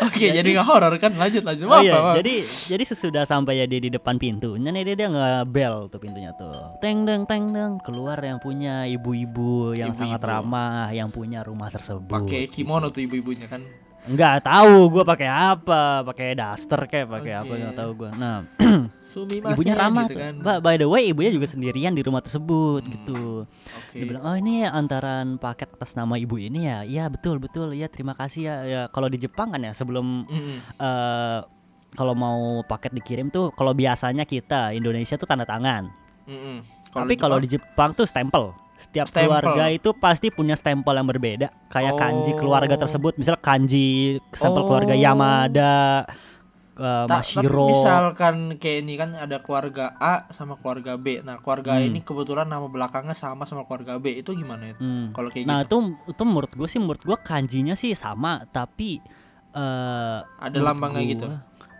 Oke, 0.06 0.26
jadi 0.30 0.44
nggak 0.46 0.64
horor 0.64 0.94
kan? 0.96 1.12
Lanjut 1.12 1.42
lanjut. 1.42 1.64
Oh 1.64 1.70
Maaf, 1.70 1.84
iya, 1.84 1.92
maaf. 1.94 2.16
jadi 2.18 2.34
jadi 2.42 2.84
sesudah 2.86 3.22
sampai 3.22 3.58
ya 3.58 3.64
dia 3.64 3.78
di 3.78 3.88
depan 3.88 4.16
pintunya 4.16 4.70
nih 4.70 4.82
dia 4.82 4.96
dia 4.96 5.08
nge-bell 5.08 5.88
tuh 5.88 5.98
pintunya 5.98 6.32
tuh. 6.34 6.78
Teng 6.78 7.04
deng 7.04 7.24
teng 7.24 7.50
deng 7.50 7.76
keluar 7.80 8.16
yang 8.16 8.38
punya 8.38 8.84
ibu-ibu 8.86 9.72
yang 9.72 9.92
sangat 9.92 10.16
Ibu-ibu. 10.16 10.32
ramah 10.32 10.88
yang 10.90 11.08
punya 11.08 11.40
rumah 11.40 11.68
tersebut. 11.68 12.08
pakai 12.10 12.46
kimono 12.46 12.88
tuh 12.88 13.02
ibu-ibunya 13.02 13.44
kan. 13.44 13.60
Enggak 14.00 14.40
tahu 14.42 14.88
gua 14.88 15.04
pakai 15.04 15.28
apa, 15.28 16.00
pakai 16.02 16.32
daster 16.32 16.80
kayak 16.84 17.06
pakai 17.10 17.32
apa 17.36 17.46
Oke. 17.46 17.60
nggak 17.60 17.76
tahu 17.76 17.90
gua. 17.94 18.10
Nah, 18.12 18.36
Sumi 19.04 19.38
ibunya 19.44 19.74
ramah 19.74 20.08
gitu 20.08 20.16
tuh. 20.16 20.20
kan. 20.20 20.34
Ba- 20.40 20.60
By 20.62 20.76
the 20.76 20.88
way, 20.88 21.08
ibunya 21.08 21.28
juga 21.28 21.44
sendirian 21.44 21.92
di 21.92 22.00
rumah 22.00 22.20
tersebut 22.20 22.80
gitu. 22.82 23.44
Oke. 23.76 23.92
Dia 23.92 24.04
bilang, 24.06 24.24
"Oh, 24.24 24.32
ini 24.32 24.64
antaran 24.64 25.36
paket 25.36 25.68
atas 25.70 25.92
nama 25.92 26.16
ibu 26.16 26.36
ini 26.36 26.64
ya." 26.64 26.80
Iya, 26.80 27.04
betul, 27.06 27.36
betul. 27.36 27.72
Ya, 27.72 27.86
terima 27.86 28.12
kasih 28.12 28.40
ya. 28.42 28.56
Ya, 28.62 28.82
kalau 28.88 29.06
di 29.06 29.18
Jepang 29.18 29.52
kan 29.52 29.60
ya 29.60 29.72
sebelum 29.72 30.24
Mm-mm. 30.24 30.56
eh 30.76 31.40
kalau 31.90 32.14
mau 32.14 32.40
paket 32.62 32.94
dikirim 32.94 33.28
tuh 33.28 33.50
kalau 33.50 33.74
biasanya 33.74 34.22
kita 34.22 34.70
Indonesia 34.70 35.14
tuh 35.14 35.26
tanda 35.26 35.44
tangan. 35.44 35.90
Mm-mm. 36.24 36.62
Tapi 36.88 37.14
kalau 37.14 37.36
di 37.36 37.46
Jepang 37.48 37.92
tuh 37.92 38.02
stempel. 38.02 38.54
Setiap 38.80 39.06
Stempel. 39.06 39.28
keluarga 39.44 39.64
itu 39.68 39.92
pasti 39.92 40.28
punya 40.28 40.54
stempel 40.54 40.92
yang 40.92 41.04
berbeda. 41.04 41.52
Kayak 41.68 41.94
kanji 41.94 42.32
Oh. 42.32 42.38
keluarga 42.38 42.74
tersebut, 42.74 43.12
misal 43.14 43.36
kanji 43.36 43.88
stempel 44.30 44.64
Oh. 44.64 44.66
keluarga 44.66 44.94
Yamada, 44.94 46.08
eh, 46.72 47.04
Ta- 47.04 47.20
tapi 47.20 47.44
Mashiro. 47.44 47.68
misalkan 47.68 48.34
kayak 48.56 48.78
ini 48.80 48.94
kan 48.94 49.10
ada 49.12 49.36
keluarga 49.38 49.92
A 49.94 50.24
sama 50.28 50.56
keluarga 50.56 50.96
B. 50.96 51.20
Nah, 51.20 51.36
keluarga 51.38 51.76
Hmm. 51.76 51.86
ini 51.86 52.00
kebetulan 52.00 52.46
nama 52.46 52.66
belakangnya 52.66 53.12
sama 53.12 53.44
sama 53.44 53.62
keluarga 53.62 53.96
B. 53.96 54.16
Itu 54.16 54.32
gimana 54.32 54.64
ya? 54.66 54.74
Hmm. 54.74 55.12
Kalau 55.12 55.28
kayak 55.28 55.44
Nah, 55.44 55.60
gitu. 55.60 55.76
itu 55.76 55.76
itu 56.10 56.22
menurut 56.24 56.50
gue 56.50 56.64
sih 56.66 56.80
menurut 56.80 57.02
gue 57.02 57.18
kanjinya 57.18 57.74
sih 57.74 57.92
sama, 57.92 58.48
tapi 58.48 58.96
eh 59.50 60.18
Ada 60.40 60.56
lambangnya 60.58 61.02
gua- 61.02 61.10
gitu? 61.10 61.26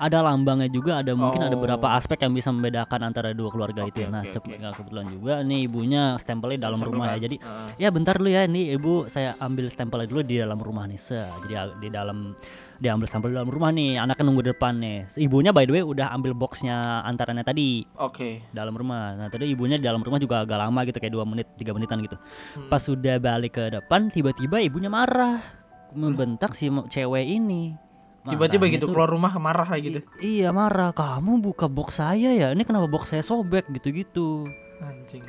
Ada 0.01 0.25
lambangnya 0.25 0.65
juga, 0.67 1.05
ada 1.05 1.13
mungkin 1.13 1.45
ada 1.45 1.53
Oh. 1.53 1.61
beberapa 1.61 1.93
aspek 1.93 2.25
yang 2.25 2.33
bisa 2.33 2.49
membedakan 2.49 3.01
antara 3.05 3.37
dua 3.37 3.53
keluarga 3.53 3.85
itu. 3.85 4.01
Oke, 4.01 4.09
ya. 4.09 4.09
Nah, 4.09 4.23
oke. 4.25 4.53
nah, 4.57 4.73
kebetulan 4.73 5.07
juga 5.13 5.35
nih 5.45 5.69
ibunya 5.69 6.03
stempelnya 6.17 6.57
di 6.57 6.65
dalam 6.65 6.81
rumah 6.81 7.07
kan? 7.07 7.15
ya. 7.15 7.19
Jadi 7.21 7.37
Heeh. 7.37 7.69
ya 7.77 7.89
bentar 7.93 8.17
dulu 8.17 8.33
ya 8.33 8.49
ini 8.49 8.73
ibu 8.73 9.05
saya 9.07 9.37
ambil 9.37 9.69
stempelnya 9.69 10.09
dulu 10.09 10.25
di 10.25 10.41
dalam 10.41 10.57
rumah 10.57 10.89
nih. 10.89 10.97
Se. 10.97 11.21
Jadi 11.45 11.53
di 11.79 11.89
dalam 11.93 12.33
dia 12.81 12.97
ambil 12.97 13.05
stempel 13.05 13.29
di 13.29 13.37
dalam 13.37 13.53
rumah 13.53 13.69
nih, 13.69 14.01
anaknya 14.01 14.25
nunggu 14.25 14.41
di 14.41 14.51
depan 14.57 14.73
nih. 14.81 14.99
Ibunya 15.21 15.53
by 15.53 15.69
the 15.69 15.73
way 15.77 15.85
udah 15.85 16.09
ambil 16.11 16.33
boxnya 16.33 17.05
antarannya 17.05 17.45
tadi 17.45 17.85
Oke. 18.01 18.41
dalam 18.57 18.73
rumah. 18.73 19.21
Nah 19.21 19.29
tadi 19.29 19.53
ibunya 19.53 19.77
di 19.77 19.85
dalam 19.85 20.01
rumah 20.01 20.17
juga 20.17 20.41
agak 20.41 20.57
lama 20.57 20.81
gitu 20.89 20.97
kayak 20.97 21.13
dua 21.13 21.29
menit 21.29 21.45
tiga 21.61 21.77
menitan 21.77 22.01
gitu. 22.01 22.17
Hmm. 22.17 22.73
Pas 22.73 22.81
sudah 22.81 23.21
balik 23.21 23.53
ke 23.53 23.69
depan 23.69 24.09
tiba-tiba 24.09 24.65
ibunya 24.65 24.89
marah 24.89 25.45
membentak 25.93 26.57
si 26.57 26.73
cewek 26.89 27.29
ini. 27.29 27.77
Tiba-tiba 28.21 28.69
Marahnya 28.69 28.77
gitu 28.77 28.85
tuh- 28.85 28.93
keluar 28.93 29.09
rumah 29.09 29.33
marah 29.41 29.65
kayak 29.65 29.83
gitu. 29.89 29.99
Iya 30.21 30.53
marah. 30.53 30.93
Kamu 30.93 31.41
buka 31.41 31.73
box 31.73 32.05
saya 32.05 32.37
ya? 32.37 32.53
Ini 32.53 32.63
kenapa 32.69 32.85
box 32.85 33.17
saya 33.17 33.25
sobek 33.25 33.65
gitu-gitu? 33.73 34.45
Anjing. 34.85 35.25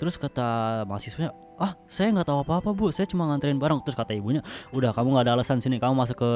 Terus 0.00 0.16
kata 0.16 0.80
mahasiswanya, 0.88 1.36
ah 1.60 1.76
saya 1.84 2.08
nggak 2.08 2.32
tahu 2.32 2.40
apa-apa 2.40 2.72
bu, 2.72 2.88
saya 2.88 3.04
cuma 3.04 3.28
nganterin 3.28 3.60
barang. 3.60 3.84
Terus 3.84 3.92
kata 3.92 4.16
ibunya, 4.16 4.40
udah 4.72 4.96
kamu 4.96 5.12
nggak 5.12 5.24
ada 5.28 5.32
alasan 5.36 5.60
sini, 5.60 5.76
kamu 5.76 5.92
masuk 5.92 6.16
ke 6.24 6.32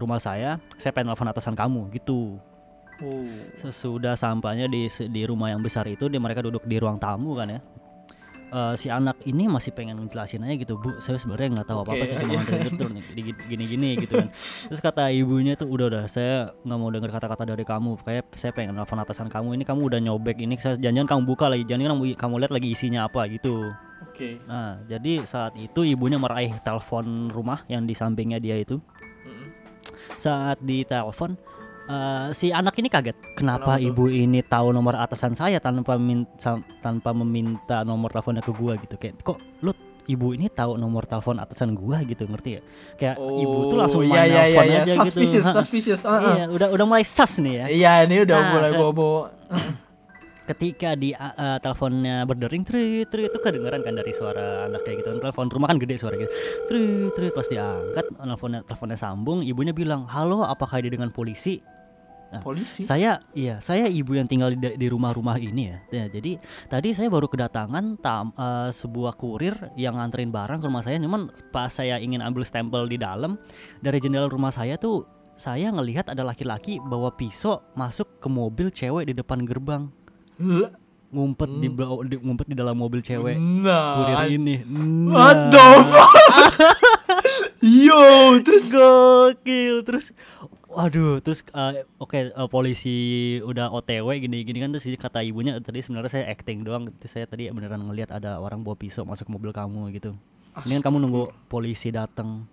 rumah 0.00 0.16
saya, 0.16 0.56
saya 0.80 0.96
pengen 0.96 1.12
telepon 1.12 1.28
atasan 1.28 1.52
kamu 1.52 1.92
gitu. 1.92 2.40
Oh. 3.04 3.28
Sesudah 3.60 4.16
sampainya 4.16 4.64
di 4.64 4.88
di 4.88 5.22
rumah 5.28 5.52
yang 5.52 5.60
besar 5.60 5.84
itu, 5.84 6.08
di 6.08 6.16
mereka 6.16 6.40
duduk 6.40 6.64
di 6.64 6.80
ruang 6.80 6.96
tamu 6.96 7.36
kan 7.36 7.52
ya. 7.52 7.60
Eh, 8.54 8.74
si 8.78 8.86
anak 8.86 9.18
ini 9.26 9.50
masih 9.50 9.74
pengen 9.74 9.98
ngejelasin 9.98 10.46
aja 10.46 10.54
gitu 10.54 10.78
bu 10.78 11.02
saya 11.02 11.18
sebenarnya 11.18 11.58
nggak 11.58 11.66
tahu 11.66 11.82
apa 11.82 11.90
apa 11.90 12.04
saya 12.06 12.22
cuma 12.22 12.38
nganterin 12.38 12.94
itu 13.02 13.42
gini 13.50 13.64
gini 13.66 13.90
gitu 13.98 14.14
kan 14.14 14.30
terus 14.70 14.78
kata 14.78 15.10
ibunya 15.10 15.58
tuh 15.58 15.66
udah 15.66 15.90
udah 15.90 16.04
saya 16.06 16.54
nggak 16.62 16.78
mau 16.78 16.86
dengar 16.94 17.10
kata-kata 17.10 17.50
dari 17.50 17.66
kamu 17.66 17.98
kayak 18.06 18.30
saya 18.38 18.54
pengen 18.54 18.78
nelfon 18.78 19.02
atasan 19.02 19.26
kamu 19.26 19.58
ini 19.58 19.66
kamu 19.66 19.90
udah 19.90 19.98
nyobek 19.98 20.38
ini 20.38 20.54
saya 20.62 20.78
jangan 20.78 21.02
kamu 21.02 21.34
buka 21.34 21.50
lagi 21.50 21.66
jangan 21.66 21.98
kamu 21.98 22.14
kamu 22.14 22.34
lihat 22.46 22.52
lagi 22.54 22.68
isinya 22.70 23.10
apa 23.10 23.26
gitu 23.26 23.74
Oke. 24.04 24.38
Nah, 24.44 24.84
jadi 24.84 25.24
saat 25.24 25.56
itu 25.56 25.80
ibunya 25.82 26.20
meraih 26.20 26.52
telepon 26.60 27.32
rumah 27.32 27.64
yang 27.72 27.88
di 27.88 27.96
sampingnya 27.96 28.36
dia 28.36 28.60
itu. 28.60 28.76
Mm-mm. 29.24 29.48
Saat 30.20 30.60
ditelepon, 30.60 31.40
eh, 31.86 32.26
si 32.32 32.48
anak 32.48 32.74
ini 32.76 32.88
kaget. 32.88 33.16
Kenapa, 33.34 33.76
Kenapa 33.76 33.82
tuh? 33.82 33.88
ibu 33.88 34.04
ini 34.06 34.40
tahu 34.40 34.70
nomor 34.70 34.94
atasan 34.96 35.32
saya 35.32 35.58
tanpa 35.58 35.96
minta 35.96 36.56
tanpa 36.80 37.10
meminta 37.12 37.82
nomor 37.82 38.10
teleponnya 38.10 38.40
ke 38.40 38.52
gua 38.52 38.76
gitu? 38.76 38.94
Kayak 38.96 39.20
kok 39.20 39.38
lu 39.60 39.72
ibu 40.04 40.36
ini 40.36 40.52
tahu 40.52 40.76
nomor 40.76 41.08
telepon 41.08 41.40
atasan 41.40 41.72
gua 41.72 42.04
gitu, 42.04 42.28
ngerti 42.28 42.50
ya? 42.56 42.62
Kayak 42.94 43.16
ibu 43.20 43.58
tuh 43.68 43.76
langsung 43.80 44.02
iya, 44.04 44.12
main 44.12 44.20
iya, 44.20 44.28
iya, 44.28 44.42
telepon 44.44 44.64
iya. 44.64 44.80
aja 44.84 44.92
Suspicious, 45.00 45.44
gitu. 45.44 45.56
Suspicious. 45.56 46.02
Ah, 46.04 46.12
ah. 46.12 46.20
Iya, 46.36 46.44
udah 46.52 46.68
udah 46.76 46.84
mulai 46.84 47.04
sus 47.04 47.32
nih 47.40 47.54
ya. 47.56 47.66
Iya, 47.72 47.92
ini 48.04 48.16
udah 48.24 48.36
Nah, 48.36 48.50
mulai 48.52 48.70
ke- 48.72 48.78
bobo. 48.78 49.12
ketika 50.44 50.92
di 50.92 51.16
uh, 51.16 51.24
uh, 51.32 51.56
teleponnya 51.56 52.28
berdering 52.28 52.68
trit 52.68 53.08
trit 53.08 53.32
itu 53.32 53.38
kedengeran 53.40 53.80
kan 53.80 53.96
dari 53.96 54.12
suara 54.12 54.68
anak 54.68 54.84
kayak 54.84 55.00
gitu 55.00 55.16
kan 55.16 55.18
telepon 55.24 55.48
rumah 55.48 55.72
kan 55.72 55.80
gede 55.80 55.96
suara 55.96 56.20
gitu 56.20 56.28
trit 56.68 57.16
trit 57.16 57.32
pas 57.32 57.48
diangkat 57.48 58.04
teleponnya 58.12 58.60
teleponnya 58.68 58.98
sambung 59.00 59.40
ibunya 59.40 59.72
bilang 59.72 60.04
halo 60.04 60.44
apakah 60.44 60.84
dia 60.84 60.92
dengan 60.92 61.08
polisi 61.08 61.64
Polisi. 62.36 62.82
saya 62.82 63.22
iya 63.30 63.58
saya 63.58 63.86
ibu 63.86 64.10
yang 64.10 64.24
tinggal 64.24 64.50
di, 64.50 64.74
di 64.74 64.86
rumah-rumah 64.86 65.36
ini 65.36 65.62
ya. 65.66 65.78
Ya, 65.88 66.04
jadi 66.08 66.36
tadi 66.66 66.90
saya 66.90 67.06
baru 67.06 67.24
kedatangan 67.24 67.96
tam, 67.96 68.32
eh, 68.32 68.70
sebuah 68.70 69.14
kurir 69.14 69.54
yang 69.74 69.94
nganterin 69.94 70.28
barang 70.28 70.58
ke 70.58 70.66
rumah 70.66 70.80
saya 70.80 70.98
cuman 70.98 71.26
pas 71.48 71.68
saya 71.68 71.96
ingin 71.96 72.18
ambil 72.18 72.42
stempel 72.42 72.84
di 72.84 72.96
dalam 72.96 73.38
dari 73.78 73.98
jendela 73.98 74.26
rumah 74.26 74.50
saya 74.50 74.74
tuh 74.74 75.06
saya 75.34 75.66
ngelihat 75.68 76.06
ada 76.08 76.22
laki-laki 76.22 76.78
bawa 76.80 77.10
pisau 77.10 77.58
masuk 77.72 78.18
ke 78.18 78.28
mobil 78.28 78.68
cewek 78.68 79.06
di 79.06 79.14
depan 79.14 79.42
gerbang 79.42 79.90
ngumpet 81.08 81.46
di, 81.54 81.68
bawah- 81.68 82.02
di 82.02 82.16
ngumpet 82.16 82.46
di 82.46 82.54
dalam 82.54 82.74
mobil 82.74 82.98
cewek 82.98 83.38
kurir 83.38 84.14
Nah. 84.16 84.26
ini 84.26 84.62
What 85.06 85.38
Nah. 85.46 85.50
the 85.50 85.66
fuck? 85.86 86.14
Yo, 87.60 88.02
terus 88.42 88.68
gokil 88.68 89.82
terus 89.82 90.10
waduh 90.74 91.22
terus 91.22 91.46
eh, 91.54 91.86
oke 92.02 92.18
eh, 92.34 92.48
polisi 92.50 92.96
udah 93.40 93.70
OTW 93.70 94.18
gini-gini 94.18 94.58
kan 94.58 94.74
terus 94.74 94.84
kata 94.98 95.22
ibunya 95.22 95.56
tadi 95.62 95.80
sebenarnya 95.80 96.10
saya 96.10 96.26
acting 96.28 96.66
doang 96.66 96.90
terus 96.98 97.14
saya 97.14 97.24
tadi 97.30 97.46
beneran 97.48 97.86
ngelihat 97.86 98.10
ada 98.10 98.42
orang 98.42 98.60
bawa 98.66 98.74
pisau 98.74 99.06
masuk 99.06 99.30
mobil 99.30 99.54
kamu 99.54 99.94
gitu. 99.94 100.12
Ini 100.54 100.78
kan 100.82 100.90
kamu 100.90 101.06
nunggu 101.06 101.22
polisi 101.50 101.94
datang 101.94 102.46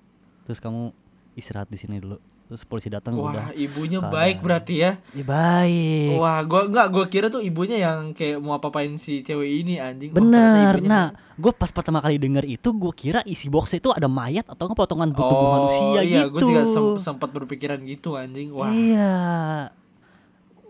terus 0.46 0.62
kamu 0.62 0.94
istirahat 1.38 1.70
di 1.70 1.78
sini 1.78 1.98
dulu 2.02 2.18
terus 2.52 2.68
polisi 2.68 2.92
datang 2.92 3.16
udah 3.16 3.48
Wah, 3.48 3.56
ibunya 3.56 4.04
Keadaan. 4.04 4.12
baik 4.12 4.38
berarti 4.44 4.84
ya. 4.84 4.92
Ih, 5.16 5.24
baik 5.24 6.20
Wah, 6.20 6.44
gua 6.44 6.68
enggak 6.68 6.88
gua 6.92 7.06
kira 7.08 7.32
tuh 7.32 7.40
ibunya 7.40 7.80
yang 7.80 8.12
kayak 8.12 8.44
mau 8.44 8.60
apa-apain 8.60 8.92
si 9.00 9.24
cewek 9.24 9.64
ini 9.64 9.80
anjing. 9.80 10.12
Oh, 10.12 10.20
Bener, 10.20 10.76
ibunya 10.76 10.90
nah 10.92 11.08
gue 11.40 11.52
pas 11.56 11.72
pertama 11.72 12.04
kali 12.04 12.20
denger 12.20 12.44
itu 12.44 12.70
gue 12.70 12.92
kira 12.92 13.24
isi 13.24 13.48
box 13.48 13.72
itu 13.74 13.88
ada 13.90 14.06
mayat 14.06 14.44
atau 14.46 14.68
nggak 14.68 14.78
potongan 14.78 15.10
tubuh 15.10 15.32
oh, 15.32 15.50
manusia 15.56 16.00
iya, 16.04 16.28
gitu. 16.28 16.38
gue 16.38 16.42
juga 16.44 16.64
sem- 16.68 17.00
sempat 17.00 17.32
berpikiran 17.32 17.80
gitu 17.88 18.20
anjing. 18.20 18.52
Wah, 18.52 18.68
Iya. 18.68 19.16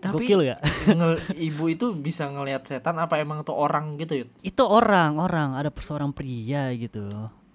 Tapi- 0.02 0.26
Gokil 0.26 0.54
ya. 0.54 0.58
ibu 1.38 1.66
itu 1.66 1.94
bisa 1.94 2.26
ngelihat 2.26 2.62
setan 2.64 2.98
apa 2.98 3.18
emang 3.18 3.42
tuh 3.42 3.54
orang 3.54 3.98
gitu, 3.98 4.22
Yud? 4.22 4.30
itu 4.42 4.64
orang, 4.64 5.18
orang 5.18 5.58
ada 5.58 5.74
seorang 5.76 6.14
pria 6.14 6.70
gitu 6.74 7.10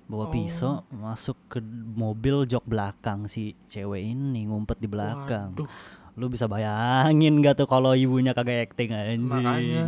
bawa 0.06 0.24
Oh. 0.24 0.30
pisau 0.30 0.72
masuk 0.88 1.34
ke 1.48 1.58
mobil 1.92 2.44
jok 2.44 2.62
belakang 2.62 3.26
si 3.26 3.42
cewek 3.66 4.06
ini 4.06 4.44
ngumpet 4.44 4.78
di 4.78 4.86
belakang. 4.86 5.50
Waduh, 5.52 5.68
Lu 6.14 6.26
bisa 6.26 6.46
bayangin 6.46 7.38
gak 7.38 7.56
tuh 7.56 7.66
kalau 7.66 7.92
ibunya 7.92 8.32
kagak 8.32 8.66
acting 8.66 8.88
anjing. 8.88 9.20
makanya 9.22 9.84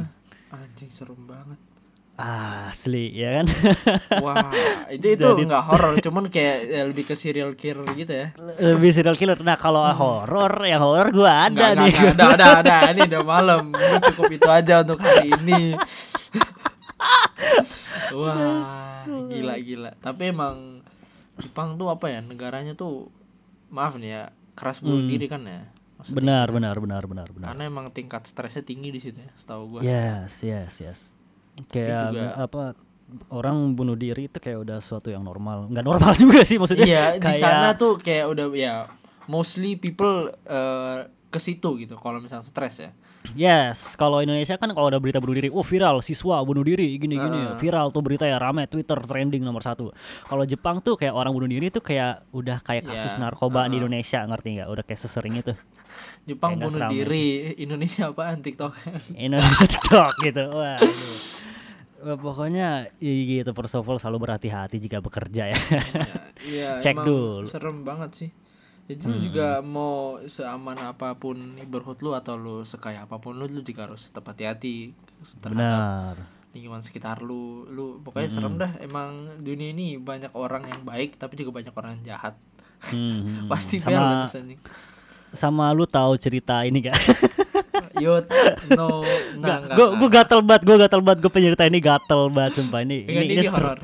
anjing 0.51 0.89
serem 0.89 1.23
banget. 1.25 1.57
asli 2.19 3.15
ya 3.15 3.31
kan 3.33 3.47
Wah, 4.27 4.51
itu 4.91 5.07
itu 5.09 5.23
Jadi- 5.23 5.47
nggak 5.47 5.65
horor, 5.65 5.95
cuman 6.03 6.27
kayak 6.27 6.57
ya, 6.67 6.83
lebih 6.83 7.07
ke 7.07 7.15
serial 7.15 7.55
killer 7.55 7.87
gitu 7.95 8.11
ya. 8.11 8.35
lebih 8.59 8.91
serial 8.91 9.15
killer 9.15 9.39
nah 9.39 9.55
kalau 9.55 9.87
horor 9.87 10.51
yang 10.65 10.83
horor 10.83 11.09
gua 11.09 11.47
ada 11.47 11.55
Nggak, 11.71 11.71
nih 11.79 11.93
nggak, 11.95 12.13
nggak, 12.13 12.31
ada, 12.35 12.47
ada, 12.59 12.77
ada. 12.83 12.91
Ini 12.91 13.01
udah 13.07 13.23
malam. 13.23 13.63
Ini 13.71 13.97
cukup 14.11 14.31
itu 14.33 14.49
aja 14.51 14.75
untuk 14.83 14.99
hari 14.99 15.31
ini. 15.33 15.79
Wah, 18.11 19.03
gila 19.27 19.55
gila. 19.59 19.91
Tapi 19.97 20.23
emang 20.29 20.81
Jepang 21.37 21.75
tuh 21.75 21.89
apa 21.89 22.09
ya? 22.09 22.21
Negaranya 22.21 22.73
tuh 22.73 23.09
maaf 23.69 23.95
nih 23.95 24.11
ya, 24.11 24.23
keras 24.53 24.81
bunuh 24.81 25.05
diri 25.05 25.27
kan 25.27 25.43
ya. 25.43 25.69
Maksudnya, 25.97 26.15
benar 26.17 26.47
benar 26.49 26.77
benar 26.77 27.03
benar 27.05 27.29
benar 27.29 27.47
Karena 27.49 27.65
emang 27.65 27.87
tingkat 27.89 28.23
stresnya 28.25 28.63
tinggi 28.63 28.89
di 28.89 28.99
situ 28.99 29.19
ya, 29.19 29.31
setahu 29.35 29.63
gua. 29.69 29.81
yes 29.81 30.41
yes 30.41 30.75
yes 30.79 30.99
kayak 31.67 32.15
juga- 32.15 32.39
apa 32.39 32.63
orang 33.29 33.75
bunuh 33.75 33.95
diri 33.95 34.27
itu 34.27 34.39
kayak 34.39 34.63
udah 34.63 34.79
sesuatu 34.79 35.09
yang 35.09 35.23
normal 35.23 35.67
nggak 35.67 35.83
normal 35.83 36.15
juga 36.23 36.47
sih 36.47 36.55
maksudnya 36.55 36.87
Iya, 36.87 37.05
di 37.13 37.25
kayak 37.25 37.41
sana 37.41 37.69
tuh 37.75 37.99
kayak 37.99 38.31
udah 38.31 38.47
ya 38.53 38.87
mostly 39.27 39.75
people 39.75 40.31
eh, 40.45 40.99
ke 41.27 41.39
situ 41.39 41.77
gitu 41.77 41.95
kalau 41.97 42.19
misalnya 42.19 42.47
stres 42.47 42.79
ya. 42.79 42.91
Yes, 43.37 43.93
kalau 43.95 44.25
Indonesia 44.25 44.57
kan 44.57 44.73
kalau 44.73 44.89
ada 44.89 44.97
berita 44.97 45.21
bunuh 45.21 45.37
diri, 45.37 45.53
oh 45.53 45.61
viral 45.61 46.01
siswa 46.01 46.41
bunuh 46.41 46.65
diri 46.65 46.97
gini-gini, 46.97 47.61
viral 47.61 47.93
tuh 47.93 48.01
berita 48.01 48.25
ya 48.25 48.41
rame 48.41 48.65
Twitter 48.65 48.97
trending 48.99 49.45
nomor 49.45 49.61
satu. 49.61 49.93
Kalau 50.25 50.49
Jepang 50.49 50.81
tuh 50.81 50.97
kayak 50.97 51.13
orang 51.13 51.37
bunuh 51.37 51.47
diri 51.47 51.69
tuh 51.69 51.85
kayak 51.85 52.25
udah 52.33 52.65
kayak 52.65 52.89
kasus 52.89 53.15
Ya, 53.15 53.21
narkoba 53.21 53.69
di 53.69 53.77
Indonesia 53.77 54.25
ngerti 54.25 54.49
nggak? 54.59 54.69
Udah 54.73 54.85
kayak 54.87 55.01
sesering 55.01 55.35
itu. 55.37 55.53
Jepang 56.25 56.57
Kayak 56.57 56.65
bunuh 56.65 56.81
ya. 56.81 56.89
diri, 56.89 57.27
Indonesia 57.61 58.03
apaan 58.09 58.41
TikTok? 58.41 58.73
Indonesia 59.13 59.67
TikTok 59.69 60.13
gitu. 60.25 60.45
Wah. 60.49 60.81
Wah, 61.99 62.15
pokoknya 62.15 62.95
ya 62.97 63.13
gitu 63.43 63.51
first 63.53 63.75
of 63.75 63.83
all 63.83 63.99
selalu 63.99 64.25
berhati-hati 64.25 64.79
jika 64.79 65.03
bekerja 65.03 65.51
ya. 65.51 65.59
Iya, 66.47 66.71
Cek 66.85 66.95
emang 66.95 67.07
dulu. 67.07 67.45
serem 67.45 67.83
banget 67.83 68.11
sih. 68.15 68.31
Jadi 68.89 69.05
lu 69.05 69.19
juga 69.21 69.61
mau 69.61 70.17
seaman 70.25 70.81
apa 70.81 71.13
pun 71.21 71.37
neighborhood 71.37 72.01
lu 72.01 72.17
atau 72.17 72.41
lu 72.41 72.65
sekaya 72.65 73.05
apa 73.05 73.21
pun 73.21 73.37
lu 73.37 73.45
lu 73.45 73.61
juga 73.61 73.85
harus 73.85 74.09
tetap 74.09 74.33
hati-hati 74.33 74.97
terhadap 75.45 75.61
Benar. 75.61 76.17
lingkungan 76.57 76.81
sekitar 76.81 77.21
lu. 77.21 77.69
Lu 77.69 78.01
pokoknya 78.01 78.33
serem 78.33 78.57
dah. 78.57 78.73
Emang 78.81 79.45
dunia 79.45 79.77
ini 79.77 80.01
banyak 80.01 80.33
orang 80.33 80.65
yang 80.65 80.81
baik 80.89 81.21
tapi 81.21 81.37
juga 81.37 81.61
banyak 81.61 81.75
orang 81.77 82.01
yang 82.01 82.17
jahat. 82.17 82.35
Hmm, 82.89 83.29
hmm. 83.29 83.47
Pasti 83.53 83.77
Sama- 83.85 84.25
anjing. 84.25 84.61
Sama 85.37 85.69
lu 85.77 85.85
tahu 85.85 86.17
cerita 86.17 86.65
ini 86.65 86.89
gak? 86.89 86.97
Yot, 87.99 88.31
no, 88.79 89.03
nah, 89.43 89.59
gue 89.75 89.87
gue 89.99 90.09
gatel 90.11 90.39
banget, 90.39 90.63
gue 90.71 90.77
gatel 90.79 91.03
banget, 91.03 91.19
gue 91.19 91.33
penyerita 91.35 91.67
ini 91.67 91.83
gatel 91.83 92.31
banget 92.31 92.63
sumpah 92.63 92.87
ini. 92.87 93.03
Dengan 93.03 93.25
ini, 93.27 93.43
seru. 93.43 93.59
horor. 93.59 93.79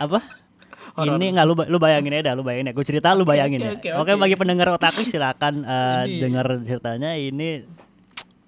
apa 0.00 0.41
ini 0.98 1.26
nggak 1.32 1.46
lu 1.48 1.54
lu 1.56 1.78
bayangin 1.80 2.12
aja 2.12 2.22
dah 2.30 2.34
lu 2.36 2.44
bayangin 2.44 2.68
ya 2.68 2.74
gue 2.76 2.84
cerita 2.84 3.08
lu 3.16 3.24
bayangin 3.24 3.60
oke, 3.64 3.80
ya 3.80 3.96
oke, 3.96 4.00
oke 4.04 4.12
oke. 4.12 4.20
bagi 4.20 4.36
pendengar 4.36 4.68
otaku 4.76 5.00
silakan 5.00 5.64
Ini- 6.08 6.20
dengar 6.20 6.46
ceritanya. 6.60 7.16
Ini 7.16 7.64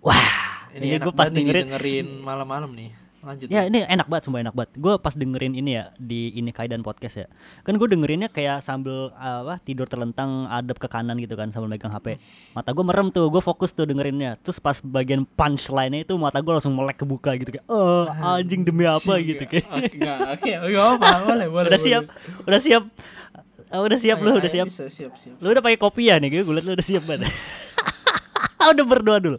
wah 0.05 0.69
Ini, 0.75 0.87
ini, 0.91 0.97
gue 0.99 1.15
pas 1.15 1.31
dengerin 1.31 2.21
malam-malam 2.21 2.75
nih. 2.75 3.04
Lanjut. 3.25 3.49
ya 3.49 3.65
ini 3.65 3.81
enak 3.89 4.07
banget 4.07 4.29
sumpah 4.29 4.41
enak 4.45 4.55
banget. 4.55 4.71
Gue 4.77 4.95
pas 5.01 5.17
dengerin 5.17 5.57
ini 5.57 5.81
ya 5.81 5.91
di 5.97 6.29
ini 6.37 6.53
kaidan 6.53 6.85
podcast 6.85 7.25
ya. 7.25 7.27
Kan 7.65 7.81
gue 7.81 7.89
dengerinnya 7.89 8.29
kayak 8.29 8.61
sambil 8.61 9.11
apa 9.17 9.59
tidur 9.65 9.89
terlentang 9.89 10.45
adep 10.53 10.77
ke 10.77 10.87
kanan 10.93 11.17
gitu 11.17 11.33
kan 11.35 11.49
sambil 11.49 11.73
megang 11.73 11.91
hp 11.91 12.21
mata 12.53 12.71
gue 12.71 12.85
merem 12.85 13.09
tuh 13.09 13.33
gue 13.33 13.41
fokus 13.41 13.73
tuh 13.73 13.89
dengerinnya. 13.89 14.37
Terus 14.45 14.61
pas 14.61 14.77
bagian 14.85 15.25
punchline 15.25 16.05
itu 16.05 16.13
mata 16.21 16.45
gue 16.45 16.53
langsung 16.53 16.77
melek 16.77 17.01
kebuka 17.01 17.33
gitu 17.41 17.57
kayak 17.57 17.67
oh 17.73 18.05
anjing 18.21 18.61
demi 18.63 18.85
apa? 18.85 19.17
gitu 19.25 19.45
kayak. 19.49 19.67
Oke, 19.73 19.97
enggak, 19.97 20.19
oke, 20.37 20.53
enggak 20.69 20.87
apa, 21.01 21.11
boleh, 21.25 21.47
boleh. 21.49 21.69
udah 21.73 21.81
boleh. 21.81 21.81
siap 21.81 22.05
udah 22.45 22.61
siap. 22.61 22.85
Ah, 23.75 23.83
udah 23.83 23.99
siap 23.99 24.23
Ayo, 24.23 24.27
lu 24.29 24.39
udah 24.39 24.53
siap. 24.53 24.67
Bisa, 24.71 24.87
siap, 24.87 25.13
siap. 25.19 25.35
lu 25.43 25.49
udah 25.51 25.63
pakai 25.65 25.81
kopi 25.81 26.13
ya 26.13 26.21
nih 26.21 26.31
gue 26.31 26.47
liat 26.47 26.63
lu 26.63 26.77
udah 26.77 26.87
siap 26.87 27.03
banget. 27.09 27.33
Udah 28.65 28.81
berdoa 28.89 29.21
dulu. 29.21 29.39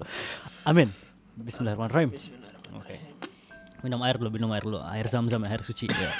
Amin. 0.70 0.86
Bismillahirrahmanirrahim. 1.34 2.14
Oke 2.14 2.45
minum 3.86 4.02
air 4.02 4.18
dulu 4.18 4.34
minum 4.34 4.50
air 4.50 4.66
dulu 4.66 4.82
air 4.82 5.06
zam-zam 5.06 5.46
air 5.46 5.62
suci 5.62 5.86
ya. 5.94 6.12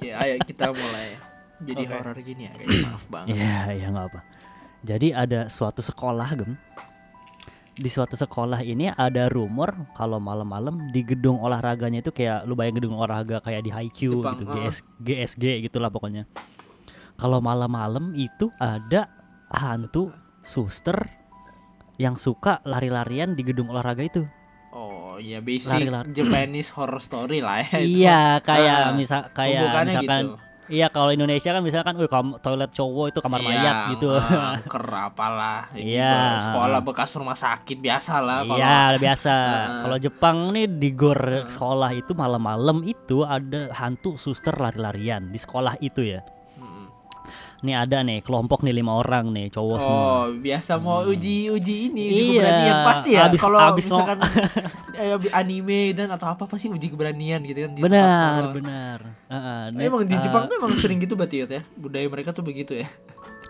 Oke, 0.00 0.08
ayo 0.24 0.34
kita 0.48 0.72
mulai. 0.72 1.20
Jadi 1.60 1.84
horor 1.84 2.16
gini 2.24 2.48
ya, 2.48 2.52
guys. 2.56 2.80
Maaf 2.80 3.04
banget. 3.12 3.36
Iya, 3.36 3.60
ya 3.76 3.86
nggak 3.92 4.06
apa. 4.08 4.20
Jadi 4.80 5.08
ada 5.12 5.40
suatu 5.52 5.84
sekolah, 5.84 6.28
Gem. 6.40 6.56
Di 7.76 7.88
suatu 7.92 8.16
sekolah 8.16 8.64
ini 8.64 8.88
ada 8.92 9.28
rumor 9.28 9.72
kalau 9.92 10.16
malam-malam 10.16 10.88
di 10.92 11.04
gedung 11.04 11.40
olahraganya 11.40 12.00
itu 12.04 12.12
kayak 12.12 12.48
lu 12.48 12.56
bayang 12.56 12.80
gedung 12.80 12.96
olahraga 12.96 13.40
kayak 13.44 13.64
di 13.64 13.70
Jepang, 13.72 14.36
gitu. 14.40 14.52
GS, 14.52 14.76
GSG 15.00 15.44
gitulah 15.68 15.92
pokoknya. 15.92 16.24
Kalau 17.20 17.40
malam-malam 17.44 18.16
itu 18.16 18.48
ada 18.56 19.08
hantu 19.52 20.12
suster 20.40 20.96
yang 22.00 22.16
suka 22.16 22.64
lari-larian 22.64 23.36
di 23.36 23.44
gedung 23.44 23.68
olahraga 23.68 24.00
itu. 24.00 24.24
Oh, 25.10 25.18
iya 25.18 25.38
basic 25.38 25.74
Lari-lari. 25.82 26.08
Japanese 26.12 26.70
horror 26.70 27.02
story 27.02 27.42
lah 27.42 27.58
ya. 27.60 27.78
itu. 27.78 27.98
Iya, 28.00 28.20
kayak 28.40 28.78
Ah, 28.80 28.92
misal 28.92 29.20
kayak 29.30 29.60
misalkan 29.84 30.22
gitu. 30.22 30.38
Iya, 30.70 30.86
kalau 30.86 31.10
Indonesia 31.10 31.50
kan 31.50 31.66
misalkan, 31.66 31.98
wih 31.98 32.06
toilet 32.38 32.70
cowok 32.70 33.10
itu 33.10 33.18
kamar 33.18 33.38
Iya, 33.38 33.48
mayat 33.50 33.74
gitu. 33.90 34.08
angker 34.54 34.86
apalah. 34.86 35.66
Ini 35.74 35.98
Iya. 35.98 36.38
Sekolah 36.38 36.78
bekas 36.78 37.10
rumah 37.12 37.34
sakit 37.34 37.74
biasa 37.76 38.22
lah. 38.22 38.46
kalau- 38.46 38.54
Iya 38.54 38.78
biasa. 38.96 39.34
Heeh. 39.34 39.78
Kalau 39.82 39.96
Jepang 39.98 40.36
nih 40.54 40.70
di 40.70 40.90
gor 40.92 41.18
sekolah 41.50 41.90
itu 41.90 42.14
malam-malam 42.14 42.86
itu 42.86 43.26
ada 43.26 43.74
hantu 43.74 44.14
suster 44.14 44.54
lari-larian 44.54 45.26
di 45.26 45.36
sekolah 45.36 45.74
itu 45.80 46.06
ya. 46.08 46.22
Nih 47.60 47.76
ada 47.76 48.00
nih 48.00 48.24
kelompok 48.24 48.64
nih 48.64 48.72
lima 48.72 48.96
orang 48.96 49.28
nih 49.36 49.52
cowok 49.52 49.76
semua. 49.76 50.00
Oh, 50.00 50.24
biasa 50.40 50.80
mau 50.80 51.04
uji 51.04 51.52
uji 51.52 51.92
ini, 51.92 52.04
uji 52.08 52.22
Iya, 52.24 52.28
keberanian 52.40 52.76
pasti 52.88 53.10
ya. 53.12 53.22
Kalau 53.36 53.58
misalkan 53.76 54.18
eh, 55.00 55.16
anime 55.36 55.92
dan 55.92 56.08
atau 56.08 56.32
apa 56.32 56.48
pasti 56.48 56.72
uji 56.72 56.88
keberanian 56.88 57.44
gitu 57.44 57.68
kan. 57.68 57.70
Benar, 57.76 58.42
benar. 58.56 58.98
Heeh, 59.30 59.60
nih, 59.76 59.86
Emang 59.86 60.02
di 60.08 60.16
eh, 60.16 60.20
Jepang 60.24 60.48
tuh 60.48 60.56
emang 60.56 60.72
sering 60.72 60.98
gitu 61.04 61.14
berarti 61.20 61.44
ya. 61.44 61.60
Budaya 61.76 62.06
mereka 62.08 62.32
tuh 62.32 62.42
begitu 62.42 62.80
ya. 62.80 62.88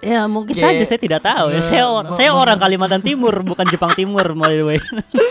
Ya 0.01 0.25
mungkin 0.25 0.53
kayak- 0.53 0.81
saja 0.81 0.85
saya 0.87 1.01
tidak 1.01 1.21
tahu 1.21 1.47
ya. 1.51 1.61
Me- 1.61 1.69
Saya 1.69 1.85
or- 1.87 2.09
saya 2.13 2.31
orang 2.33 2.57
Kalimantan 2.57 3.01
Timur 3.01 3.35
bukan 3.41 3.69
Jepang 3.69 3.93
Timur 3.93 4.25
by 4.33 4.53
the 4.53 4.65
way. 4.65 4.79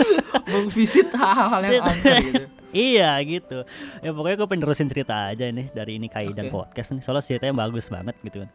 Mengvisit 0.51 1.09
hal-hal 1.11 1.61
yang 1.63 1.83
angker 1.83 2.15
gitu. 2.21 2.43
iya 2.93 3.17
gitu. 3.21 3.65
Ya 3.99 4.09
pokoknya 4.09 4.35
gue 4.37 4.47
penerusin 4.47 4.85
cerita 4.85 5.29
aja 5.29 5.45
nih 5.45 5.69
dari 5.69 5.97
ini 5.97 6.05
Kaidan 6.05 6.49
Oke. 6.49 6.53
podcast 6.53 6.93
nih. 6.93 7.01
Soalnya 7.01 7.23
ceritanya 7.23 7.53
bagus 7.59 7.89
banget 7.89 8.13
gitu 8.21 8.45
kan. 8.45 8.49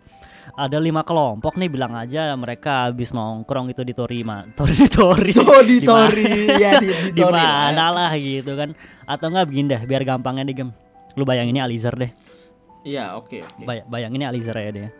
Ada 0.55 0.77
lima 0.77 1.03
kelompok 1.03 1.57
nih 1.57 1.67
bilang 1.67 1.97
aja 1.97 2.31
mereka 2.37 2.87
habis 2.87 3.11
nongkrong 3.11 3.73
itu 3.73 3.81
di 3.81 3.91
Torima. 3.91 4.45
Tori 4.53 4.75
di 4.77 4.89
Tori. 4.89 5.33
Oh, 5.41 5.63
di 5.65 5.79
Tori. 5.81 6.31
Ya, 6.55 6.79
di, 6.79 6.89
di 7.11 7.17
Tori 7.17 7.33
lah 7.33 7.43
ya. 7.43 7.55
mana 7.73 7.87
lah 7.91 8.11
gitu 8.15 8.53
kan. 8.55 8.71
Atau 9.03 9.33
enggak 9.33 9.49
begini 9.49 9.73
deh 9.73 9.83
biar 9.83 10.05
gampangnya 10.05 10.45
nih 10.47 10.57
gem. 10.63 10.71
Lu 11.17 11.25
bayangin 11.25 11.57
ini 11.57 11.63
Alizar 11.63 11.97
deh. 11.97 12.11
Iya, 12.85 13.17
oke, 13.17 13.41
oke. 13.41 13.65
Bay- 13.65 13.87
bayangin 13.89 14.21
ini 14.21 14.27
Alizar 14.29 14.55
ya 14.55 14.71
deh. 14.71 14.91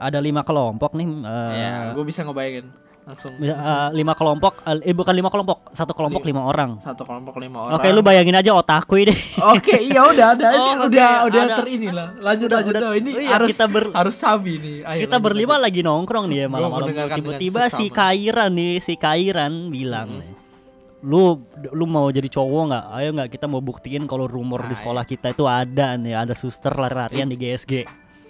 Ada 0.00 0.18
lima 0.18 0.40
kelompok 0.40 0.90
nih. 0.92 1.06
eh, 1.20 1.52
Ya, 1.54 1.72
gue 1.92 2.02
bisa 2.02 2.20
ngebayangin 2.22 2.66
langsung. 3.02 3.32
bisa, 3.36 3.52
eh, 3.52 3.88
lima 3.92 4.12
kelompok, 4.12 4.52
eh 4.62 4.92
bukan 4.92 5.12
lima 5.12 5.28
kelompok, 5.28 5.72
satu 5.72 5.92
kelompok 5.92 6.22
Li- 6.22 6.30
lima 6.30 6.42
orang. 6.42 6.78
Satu 6.78 7.02
kelompok 7.02 7.36
lima 7.36 7.58
orang. 7.62 7.76
Oke, 7.76 7.88
lu 7.90 8.00
bayangin 8.00 8.32
aja 8.32 8.52
otakku 8.52 8.96
ini. 8.96 9.12
Oke, 9.50 9.76
iya 9.88 10.00
udah 10.04 10.26
ada 10.32 10.46
ini 10.48 10.70
Oh, 10.72 10.86
udah 10.86 11.10
oke, 11.18 11.26
udah 11.28 11.42
ada. 11.42 11.54
ter 11.54 11.66
ini 11.68 11.88
lah. 11.90 12.08
Lanjut 12.14 12.46
Udah, 12.46 12.58
lanjut 12.58 12.74
udah. 12.74 12.80
Nah, 12.82 12.96
ini 12.96 13.10
Oh 13.10 13.20
iya, 13.20 13.30
harus 13.34 13.48
kita 13.50 13.66
ber- 13.66 13.92
harus 13.92 14.16
sabi 14.16 14.52
nih. 14.56 14.76
Ayo, 14.82 14.98
kita 15.02 15.12
lanjut, 15.12 15.26
berlima 15.26 15.52
lanjut. 15.52 15.64
lagi 15.66 15.80
nongkrong 15.82 16.24
nih 16.26 16.38
ya 16.38 16.46
malam-malam 16.48 16.86
tiba-tiba 17.12 17.62
si. 17.68 17.84
Kairan 17.90 18.50
nih 18.52 18.74
si 18.78 18.94
Kairan 18.94 19.52
bilang 19.68 20.10
nih 20.16 20.32
lu 21.00 21.40
lu 21.72 21.88
mau 21.88 22.04
jadi 22.06 22.28
cowok 22.28 22.62
nggak 22.68 22.84
ayo 22.92 23.08
nggak 23.10 23.30
kita 23.32 23.48
mau 23.48 23.58
buktiin 23.58 24.04
kalau 24.04 24.28
rumor 24.28 24.60
di 24.62 24.76
Nah, 24.76 24.78
sekolah 24.78 25.04
kita 25.04 25.32
itu 25.32 25.48
ada 25.48 25.96
nih 25.96 26.12
ada 26.14 26.36
suster 26.36 26.68
lari-larian 26.70 27.24
di 27.24 27.40
GSG 27.40 27.72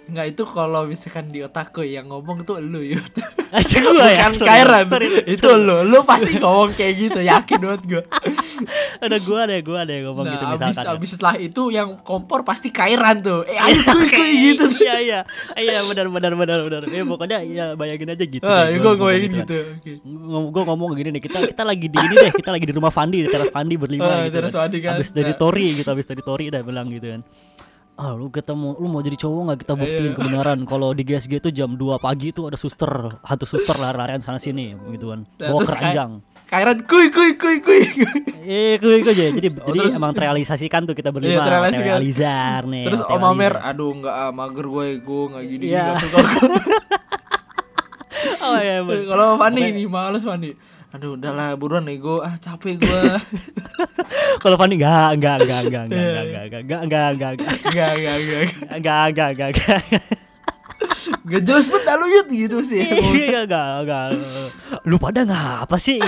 Enggak 0.03 0.25
itu 0.29 0.43
kalau 0.43 0.81
misalkan 0.83 1.29
di 1.29 1.39
otakku 1.39 1.81
yang 1.81 2.05
ngomong 2.05 2.41
tuh 2.41 2.57
lu 2.57 2.81
Yud. 2.81 2.99
itu 3.53 3.75
gua 3.85 4.07
ya 4.07 4.25
Bukan 4.25 4.33
sorry, 4.37 4.47
Kairan. 4.49 4.85
sorry. 4.85 5.07
itu 5.25 5.49
lu. 5.51 5.77
Lu 5.85 5.99
pasti 6.01 6.35
ngomong 6.35 6.71
kayak 6.71 6.93
gitu, 6.97 7.19
yakin 7.21 7.59
banget 7.59 7.81
gue. 7.85 8.03
ada 9.03 9.17
gua 9.19 9.41
deh 9.45 9.59
gua 9.61 9.81
deh 9.83 9.97
ngomong 10.01 10.23
Nah, 10.23 10.33
gitu 10.33 10.45
abis, 10.45 10.59
misalkan 10.67 10.85
ya. 10.85 10.95
abis 10.95 11.09
setelah 11.11 11.35
itu 11.37 11.61
yang 11.69 11.89
kompor 12.01 12.41
pasti 12.41 12.69
Kairan 12.69 13.19
tuh. 13.19 13.43
Eh, 13.43 13.55
ayo 13.55 13.79
kuy 13.85 14.07
kuy 14.09 14.31
gitu. 14.49 14.63
tuh. 14.65 14.79
iya 14.81 14.95
iya 14.99 15.19
iya 15.55 15.79
benar 15.83 16.07
benar 16.07 16.33
benar 16.33 16.59
benar 16.61 16.81
ya 16.85 17.03
pokoknya 17.03 17.37
ya 17.43 17.65
bayangin 17.73 18.09
aja 18.09 18.25
gitu 18.25 18.43
Ah, 18.43 18.65
deh, 18.65 18.71
gue 18.73 18.81
gua 18.81 18.93
ngomongin 18.97 19.21
kan. 19.23 19.37
gitu. 19.41 19.57
Oke. 19.69 19.91
gue 20.49 20.63
ngomong 20.65 20.89
gini 20.93 21.09
nih 21.11 21.21
kita 21.21 21.37
kita 21.45 21.63
lagi 21.63 21.85
di 21.85 21.97
ini 21.97 22.15
deh 22.17 22.31
kita 22.33 22.49
lagi 22.49 22.65
di 22.65 22.73
rumah 22.73 22.89
Fandi 22.89 23.17
di 23.19 23.29
teras 23.29 23.47
Fandi 23.49 23.75
berlima 23.75 24.03
Ah, 24.03 24.19
gitu 24.25 24.35
teras 24.37 24.53
Fandi 24.53 24.77
kan. 24.79 24.97
abis 24.97 25.09
dari 25.09 25.29
Nah. 25.29 25.37
Tori 25.37 25.65
gitu 25.71 25.87
abis 25.87 26.05
dari 26.05 26.21
Tori 26.21 26.43
udah 26.47 26.61
bilang 26.61 26.87
gitu 26.87 27.07
kan 27.07 27.21
ah 27.93 28.11
lu 28.11 28.27
ketemu 28.27 28.75
lu 28.75 28.87
mau 28.87 28.99
jadi 28.99 29.13
cowok 29.15 29.41
nggak 29.43 29.59
kita 29.61 29.73
buktiin 29.75 30.03
Iya. 30.03 30.15
kebenaran 30.15 30.59
kalau 30.63 30.89
di 30.91 31.03
GSG 31.03 31.33
itu 31.37 31.49
jam 31.51 31.73
2 31.73 31.95
pagi 31.97 32.29
itu 32.29 32.43
ada 32.43 32.55
suster 32.55 32.89
hantu 33.21 33.45
suster 33.45 33.75
lari-larian 33.75 34.19
sana 34.19 34.35
sini 34.35 34.73
gitu 34.89 35.11
kan 35.11 35.27
Nah, 35.37 35.47
bawa 35.49 35.61
keranjang 35.61 36.11
Kairan 36.47 36.83
kuy 36.83 37.07
kuy 37.07 37.31
kuy 37.33 37.63
kuy. 37.63 37.79
Eh, 38.43 38.75
gue 38.75 38.99
aja. 38.99 39.07
Jadi 39.07 39.47
jadi 39.71 39.77
terus- 39.77 39.95
emang 39.95 40.11
terrealisasikan 40.11 40.83
tuh 40.83 40.91
kita 40.91 41.07
berlima. 41.07 41.31
Iya, 41.31 41.47
terrealisasikan. 41.47 41.87
Terrealisar 41.87 42.59
nih. 42.67 42.83
Terus 42.91 43.01
Om 43.07 43.23
Amer, 43.23 43.53
aduh 43.55 43.91
enggak 43.95 44.11
ah, 44.11 44.31
mager 44.35 44.65
gue, 44.67 44.87
gue 44.99 45.21
enggak 45.31 45.43
gini 45.47 45.63
Iya. 45.69 45.85
gini. 45.95 46.11
Oh 48.41 48.57
iya, 48.57 48.85
bener. 48.85 49.05
Kalau 49.09 49.27
Fandi 49.37 49.61
Oke. 49.61 49.71
ini 49.73 49.83
males 49.85 50.23
Fandi. 50.23 50.51
Aduh 50.91 51.15
udahlah 51.15 51.55
buruan 51.55 51.87
nih 51.87 51.97
gue 51.97 52.19
ah 52.19 52.35
capek 52.37 52.75
gue. 52.77 53.01
Kalau 54.43 54.55
Fandi 54.59 54.75
enggak, 54.75 55.17
enggak, 55.17 55.35
enggak, 55.41 55.59
enggak, 55.65 55.83
enggak, 55.87 56.01
enggak, 56.01 56.21
enggak, 56.21 56.41
enggak, 56.41 56.81
enggak, 56.81 56.81
enggak, 56.81 57.07
enggak, 57.11 57.31
enggak, 57.31 57.53
Enggak 57.63 57.91
enggak 57.95 58.15
enggak. 58.19 58.43
enggak, 58.75 59.01
enggak, 59.07 59.29
enggak, 59.31 59.49
enggak. 59.55 59.81
Gak 61.23 61.41
jelas 61.45 61.65
banget 61.69 61.83
dah 61.87 61.95
lu 61.95 62.05
Yud 62.09 62.27
gitu 62.29 62.57
sih. 62.65 62.81
Iya, 62.81 63.45
enggak, 63.45 63.67
enggak. 63.85 64.05
Lu 64.83 64.95
pada 64.99 65.21
ngapa 65.23 65.77
sih? 65.79 66.01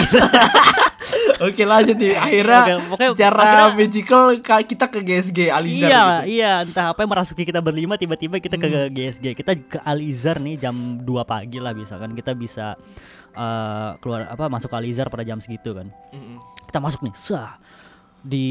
Oke 1.40 1.64
lanjut 1.64 1.96
nih 1.96 2.14
Akhirnya 2.26 2.62
Oke, 2.62 2.74
pokoknya 2.90 3.10
secara 3.16 3.42
akhirnya- 3.42 3.78
magical 3.78 4.24
kita 4.62 4.86
ke 4.88 5.00
GSG 5.02 5.40
Alizar 5.50 5.90
iya, 5.90 6.04
gitu. 6.04 6.22
iya, 6.30 6.54
entah 6.62 6.86
apa 6.92 7.00
yang 7.02 7.12
merasuki 7.12 7.44
kita 7.44 7.62
berlima 7.64 7.98
tiba-tiba 7.98 8.38
kita 8.38 8.60
ke 8.60 8.92
GSG. 8.92 9.26
Kita 9.34 9.52
ke 9.56 9.78
Alizar 9.82 10.38
nih 10.38 10.60
jam 10.60 10.76
2 11.02 11.06
pagi 11.24 11.58
lah 11.58 11.74
bisa 11.74 11.98
kan. 11.98 12.12
Kita 12.12 12.34
bisa 12.34 12.78
eh, 13.34 13.90
keluar 13.98 14.30
apa 14.30 14.46
masuk 14.50 14.70
ke 14.70 14.78
Alizar 14.78 15.10
pada 15.10 15.24
jam 15.24 15.42
segitu 15.42 15.74
kan. 15.74 15.90
Mm-mm. 16.12 16.38
Kita 16.70 16.78
masuk 16.78 17.02
nih, 17.06 17.14
sah. 17.14 17.58
Di 18.24 18.48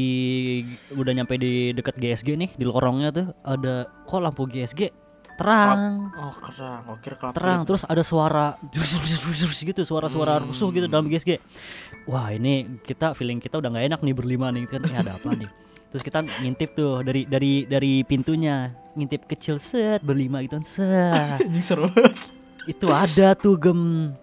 udah 0.93 1.11
nyampe 1.11 1.33
di 1.35 1.73
dekat 1.73 1.97
GSG 1.97 2.37
nih, 2.37 2.49
di 2.53 2.65
lorongnya 2.65 3.09
tuh 3.09 3.27
ada 3.41 3.89
kok 4.05 4.21
lampu 4.21 4.45
GSG 4.45 5.02
terang. 5.35 6.13
Oh 6.13 6.33
kerang, 6.35 6.81
oh 6.89 6.97
kira 7.01 7.15
kelap 7.17 7.33
terang 7.33 7.61
terus 7.63 7.83
ada 7.83 8.03
suara 8.05 8.55
gitu 9.63 9.81
suara-suara 9.81 10.37
Hmm. 10.39 10.49
rusuh 10.49 10.69
gitu 10.69 10.85
dalam 10.85 11.07
GSG 11.07 11.39
wah 12.05 12.29
ini 12.29 12.79
kita 12.81 13.15
feeling 13.15 13.39
kita 13.39 13.57
udah 13.57 13.69
nggak 13.71 13.85
enak 13.93 13.99
nih 14.03 14.15
berlima 14.15 14.51
nih 14.51 14.67
kan 14.67 14.81
ini 14.83 14.95
ada 14.95 15.15
apa 15.15 15.29
nih? 15.33 15.49
Terus 15.93 16.01
kita 16.01 16.19
ngintip 16.25 16.73
tuh 16.73 17.05
dari 17.05 17.29
dari 17.29 17.69
dari 17.69 18.01
pintunya 18.01 18.65
ngintip 18.97 19.29
kecil 19.29 19.61
set 19.61 20.01
berlima 20.01 20.41
gitu 20.41 20.57
set. 20.65 21.37
Seru. 21.61 21.85
Itu 22.65 22.89
ada 22.89 23.37
tuh 23.37 23.61
gem. 23.61 24.13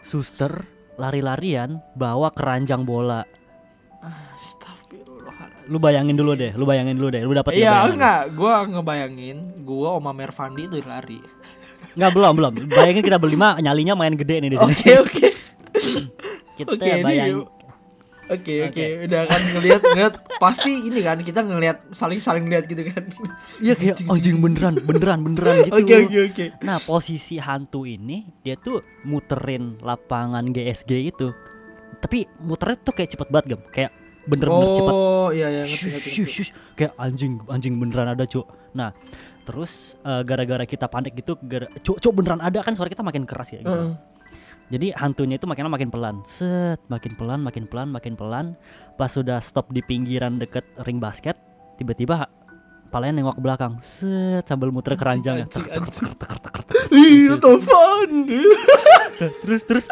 Suster 0.00 0.64
lari-larian 0.96 1.82
bawa 1.92 2.30
keranjang 2.30 2.86
bola. 2.86 3.26
Astagfirullahaladzim 4.00 4.69
lu 5.70 5.78
bayangin 5.78 6.18
dulu 6.18 6.34
deh 6.34 6.50
lu 6.52 6.66
bayangin 6.66 6.98
dulu 6.98 7.08
deh 7.08 7.22
lu 7.22 7.30
dapat 7.30 7.54
Iya 7.54 7.86
enggak, 7.86 8.34
gua 8.34 8.66
ngebayangin 8.66 9.62
gua 9.62 9.96
Oma 9.96 10.10
Mervandi 10.10 10.66
itu 10.66 10.82
lari. 10.82 11.22
nggak 11.90 12.10
belum 12.10 12.32
belum. 12.34 12.52
Bayangin 12.68 13.02
kita 13.02 13.18
berlima 13.18 13.54
nyalinya 13.58 13.94
main 13.94 14.14
gede 14.14 14.42
nih 14.42 14.50
di 14.50 14.56
sini. 14.58 14.74
Oke 14.74 14.92
oke. 14.98 15.28
kita 16.58 16.70
ini 16.74 17.02
bayangin 17.02 17.46
Oke 18.30 18.62
oke. 18.62 19.10
udah 19.10 19.26
kan 19.26 19.42
ngelihat 19.42 19.80
ngeliat 19.82 20.14
pasti 20.38 20.70
ini 20.86 21.02
kan 21.02 21.18
kita 21.18 21.42
ngelihat 21.42 21.82
saling 21.90 22.22
saling 22.22 22.46
lihat 22.46 22.70
gitu 22.70 22.86
kan. 22.86 23.02
Iya 23.58 23.74
kayak 23.74 24.06
anjing 24.06 24.38
beneran, 24.38 24.78
beneran, 24.82 25.18
beneran 25.26 25.54
gitu. 25.66 25.74
Oke 25.74 25.94
oke. 26.06 26.18
Oke. 26.30 26.44
Nah 26.62 26.78
posisi 26.78 27.42
hantu 27.42 27.86
ini 27.86 28.22
dia 28.42 28.54
tuh 28.54 28.78
muterin 29.02 29.82
lapangan 29.82 30.46
GSG 30.46 31.10
itu, 31.10 31.34
tapi 31.98 32.30
muternya 32.38 32.78
tuh 32.78 32.94
kayak 32.94 33.18
cepet 33.18 33.28
banget 33.30 33.46
gem, 33.58 33.62
kayak 33.74 33.90
bener-bener 34.30 34.68
cepet. 34.78 34.94
Oh 34.94 35.28
iya 35.34 35.48
iya 35.50 35.62
ngerti 35.66 35.86
ngerti. 35.90 36.10
ngerti. 36.22 36.32
shush. 36.38 36.50
kayak 36.78 36.94
anjing, 36.94 37.42
anjing 37.50 37.74
beneran 37.76 38.14
ada 38.14 38.24
cuk. 38.24 38.46
Nah 38.72 38.94
terus 39.42 39.98
eh, 40.06 40.22
gara-gara 40.22 40.62
kita 40.62 40.86
panik 40.86 41.18
gitu, 41.18 41.34
gara, 41.42 41.66
cuk, 41.82 41.98
cuk 41.98 42.12
beneran 42.14 42.38
ada 42.38 42.62
kan 42.62 42.78
suara 42.78 42.86
kita 42.86 43.02
makin 43.02 43.26
keras 43.26 43.50
ya. 43.50 43.66
Gitu. 43.66 43.74
Heeh. 43.74 43.94
Jadi 44.70 44.94
hantunya 44.94 45.34
itu 45.34 45.50
makin 45.50 45.66
makin 45.66 45.90
pelan, 45.90 46.22
set, 46.22 46.78
makin 46.86 47.18
pelan, 47.18 47.42
makin 47.42 47.66
pelan, 47.66 47.90
makin 47.90 48.14
pelan. 48.14 48.54
Pas 48.94 49.10
sudah 49.10 49.42
stop 49.42 49.74
di 49.74 49.82
pinggiran 49.82 50.38
deket 50.38 50.62
ring 50.86 51.02
basket, 51.02 51.34
tiba-tiba 51.74 52.30
palanya 52.90 53.22
nengok 53.22 53.38
ke 53.38 53.42
belakang, 53.42 53.72
set, 53.80 54.42
sambil 54.44 54.68
muter 54.68 54.98
keranjangnya. 54.98 55.46
Iya 56.90 57.38
Tovan. 57.38 58.10
terus 59.20 59.62
terus 59.64 59.84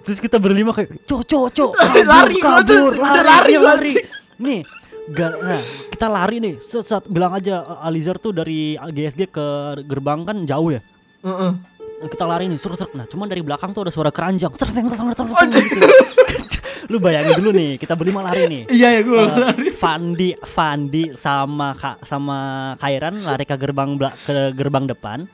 terus 0.00 0.18
kita 0.20 0.36
berlima 0.36 0.70
kayak 0.70 1.00
cok 1.02 1.22
cok 1.24 1.46
cok 1.50 1.70
Lari 2.12 2.36
udah 2.36 2.84
lari 3.24 3.54
lari 3.56 3.92
nih 4.36 4.60
gar- 5.08 5.36
nah, 5.36 5.60
kita 5.88 6.06
lari 6.06 6.36
nih. 6.38 6.54
Set, 6.60 6.84
set, 6.84 7.04
bilang 7.06 7.32
aja 7.32 7.60
uh, 7.60 7.84
Alizar 7.84 8.16
tuh 8.16 8.32
dari 8.32 8.76
GSG 8.76 9.28
ke 9.28 9.46
gerbang 9.84 10.24
kan 10.24 10.36
jauh 10.44 10.72
ya? 10.72 10.80
Heeh. 11.24 11.52
Nah, 11.52 11.73
kita 12.04 12.24
lari 12.24 12.44
nih 12.46 12.56
serut 12.56 12.76
serut 12.76 12.92
nah 12.92 13.04
cuman 13.04 13.24
dari 13.24 13.40
belakang 13.40 13.70
tuh 13.70 13.82
ada 13.82 13.90
suara 13.90 14.08
keranjang 14.08 14.50
serut 14.52 14.74
serut 14.74 15.16
Anjing. 15.32 15.64
gitu. 15.64 15.88
lu 16.92 16.98
bayangin 16.98 17.32
dulu 17.34 17.50
nih 17.50 17.70
kita 17.76 17.94
berlima 17.94 18.20
lari 18.22 18.44
nih 18.44 18.62
Iya 18.68 18.88
ya 18.90 19.00
gua 19.02 19.20
Eh, 19.22 19.36
lari. 19.40 19.66
Fandi 19.72 20.28
Fandi 20.36 21.04
sama 21.14 21.72
Ka- 21.72 22.00
sama 22.02 22.38
Kairan 22.76 23.16
lari 23.18 23.42
ke 23.42 23.56
gerbang 23.56 23.96
bela- 23.96 24.12
ke 24.14 24.52
gerbang 24.52 24.84
depan 24.86 25.24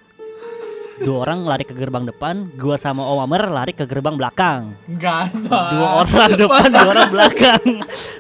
dua 1.01 1.25
orang 1.25 1.43
lari 1.43 1.65
ke 1.65 1.73
gerbang 1.73 2.05
depan 2.05 2.53
gua 2.55 2.77
sama 2.77 3.01
Om 3.03 3.25
Amer 3.25 3.49
lari 3.49 3.73
ke 3.73 3.83
gerbang 3.83 4.15
belakang 4.15 4.77
Enggak 4.87 5.33
ada. 5.33 5.59
dua 5.73 5.89
orang 5.99 6.31
depan 6.37 6.67
dua 6.69 6.87
orang 6.87 7.09
belakang 7.11 7.63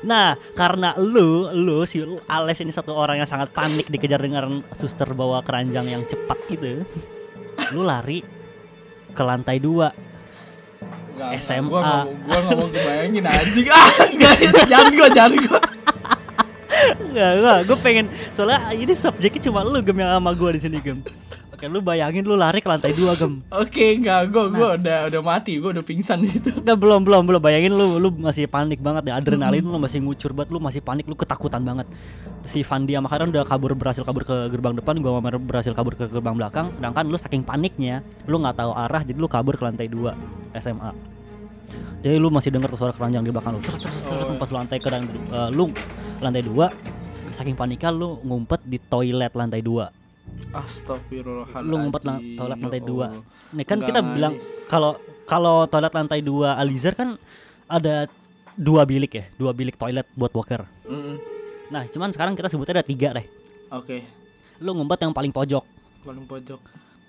nah 0.03 0.29
karena 0.51 0.97
lu 0.97 1.29
lu 1.53 1.85
si 1.85 2.01
Ales 2.27 2.59
ini 2.59 2.73
satu 2.73 2.91
orang 2.91 3.21
yang 3.21 3.29
sangat 3.29 3.53
panik 3.53 3.87
dikejar 3.87 4.19
dengan 4.19 4.49
suster 4.75 5.13
bawa 5.13 5.39
keranjang 5.41 5.87
yang 5.87 6.03
cepat 6.03 6.41
gitu 6.49 6.83
lu 7.77 7.83
lari 7.85 8.25
ke 9.11 9.23
lantai 9.23 9.59
dua 9.59 9.93
enggak. 11.15 11.31
SMA. 11.45 11.69
Gua 11.69 11.81
nggak 11.83 12.01
mau 12.01 12.15
gua 12.25 12.41
mau 12.57 12.69
kebayangin 12.73 13.25
anjing. 13.27 13.67
Ah, 13.69 13.89
enggak 14.09 14.35
jangan 14.67 14.93
gua 14.97 15.09
jangan 15.13 15.35
gua. 15.45 15.61
Enggak, 16.81 17.31
enggak, 17.43 17.59
gue 17.69 17.79
pengen 17.83 18.07
soalnya 18.33 18.73
ini 18.73 18.95
subjeknya 18.97 19.51
cuma 19.51 19.61
lu 19.67 19.83
gem 19.85 19.99
yang 20.01 20.17
sama 20.17 20.33
gue 20.33 20.51
di 20.57 20.61
sini 20.63 20.79
gem. 20.81 20.99
Oke, 21.61 21.69
lu 21.69 21.85
bayangin 21.85 22.25
lu 22.25 22.41
lari 22.41 22.65
ke 22.65 22.73
lantai 22.73 22.97
dua 22.97 23.13
gem. 23.21 23.45
Oke, 23.61 24.01
enggak 24.01 24.33
gua 24.33 24.49
gua 24.49 24.69
Nah. 24.73 24.81
udah 24.81 24.99
udah 25.13 25.21
mati, 25.21 25.61
gua 25.61 25.77
udah 25.77 25.85
pingsan 25.85 26.25
di 26.25 26.33
situ. 26.33 26.57
Enggak 26.57 26.81
belum 26.81 27.05
belum 27.05 27.21
belum 27.29 27.37
bayangin 27.37 27.77
lu 27.77 28.01
lu 28.01 28.09
masih 28.17 28.49
panik 28.49 28.81
banget 28.81 29.13
ya 29.13 29.13
adrenalin 29.21 29.61
lu 29.61 29.77
masih 29.77 30.01
ngucur 30.01 30.33
banget 30.33 30.57
lu 30.57 30.59
masih 30.65 30.81
panik 30.81 31.05
lu 31.05 31.13
ketakutan 31.13 31.61
banget. 31.61 31.85
Si 32.49 32.65
Fandi 32.65 32.97
sama 32.97 33.13
Karen 33.13 33.29
udah 33.29 33.45
kabur 33.45 33.77
berhasil 33.77 34.01
kabur 34.09 34.25
ke 34.25 34.49
gerbang 34.49 34.73
depan 34.73 35.05
gua 35.05 35.21
sama 35.21 35.37
berhasil 35.37 35.77
kabur 35.77 36.01
ke 36.01 36.09
gerbang 36.09 36.33
belakang 36.33 36.73
sedangkan 36.73 37.05
lu 37.13 37.21
saking 37.21 37.45
paniknya 37.45 38.01
lu 38.25 38.41
nggak 38.41 38.57
tahu 38.57 38.73
arah 38.73 39.05
jadi 39.05 39.21
lu 39.21 39.29
kabur 39.29 39.61
ke 39.61 39.63
lantai 39.69 39.85
dua 39.93 40.17
SMA. 40.57 40.97
Jadi 42.01 42.17
lu 42.17 42.33
masih 42.33 42.57
denger 42.57 42.73
tuh 42.73 42.89
suara 42.89 42.97
keranjang 42.97 43.21
di 43.21 43.37
belakang 43.37 43.53
lu. 43.53 43.61
Terus 43.61 43.85
terus 43.85 44.01
terus 44.09 44.33
pas 44.41 44.49
lu 44.49 44.57
lantai 44.65 44.81
ke 44.81 44.89
dan 44.89 45.05
eh, 45.05 45.49
lu 45.53 45.69
lantai 46.25 46.41
dua 46.41 46.73
saking 47.37 47.53
paniknya 47.53 47.93
lu 47.93 48.17
ngumpet 48.25 48.65
di 48.65 48.81
toilet 48.81 49.37
lantai 49.37 49.61
dua. 49.61 50.00
Astagfirullahaladzim. 50.51 51.71
lu 51.71 51.77
ngumpet 51.79 52.03
lang- 52.03 52.23
toilet 52.35 52.57
ya 52.57 52.63
lantai 52.63 52.83
dua. 52.83 53.07
Nih 53.51 53.65
kan 53.65 53.77
Nggak 53.77 53.89
kita 53.89 54.01
bilang 54.05 54.35
kalau 54.67 54.91
kalau 55.25 55.57
toilet 55.65 55.93
lantai 55.93 56.21
dua 56.21 56.49
Alizar 56.55 56.93
kan 56.93 57.15
ada 57.65 58.11
dua 58.53 58.83
bilik 58.83 59.13
ya, 59.13 59.25
dua 59.35 59.51
bilik 59.51 59.75
toilet 59.75 60.07
buat 60.13 60.31
walker. 60.31 60.67
Mm-mm. 60.85 61.17
Nah, 61.71 61.87
cuman 61.87 62.11
sekarang 62.11 62.35
kita 62.35 62.51
sebutnya 62.51 62.75
ada 62.75 62.85
tiga 62.85 63.15
deh. 63.15 63.27
Oke, 63.71 64.03
Lu 64.59 64.75
ngumpet 64.75 64.99
yang 65.01 65.15
paling 65.15 65.31
pojok, 65.31 65.63
paling 66.03 66.27
pojok. 66.27 66.59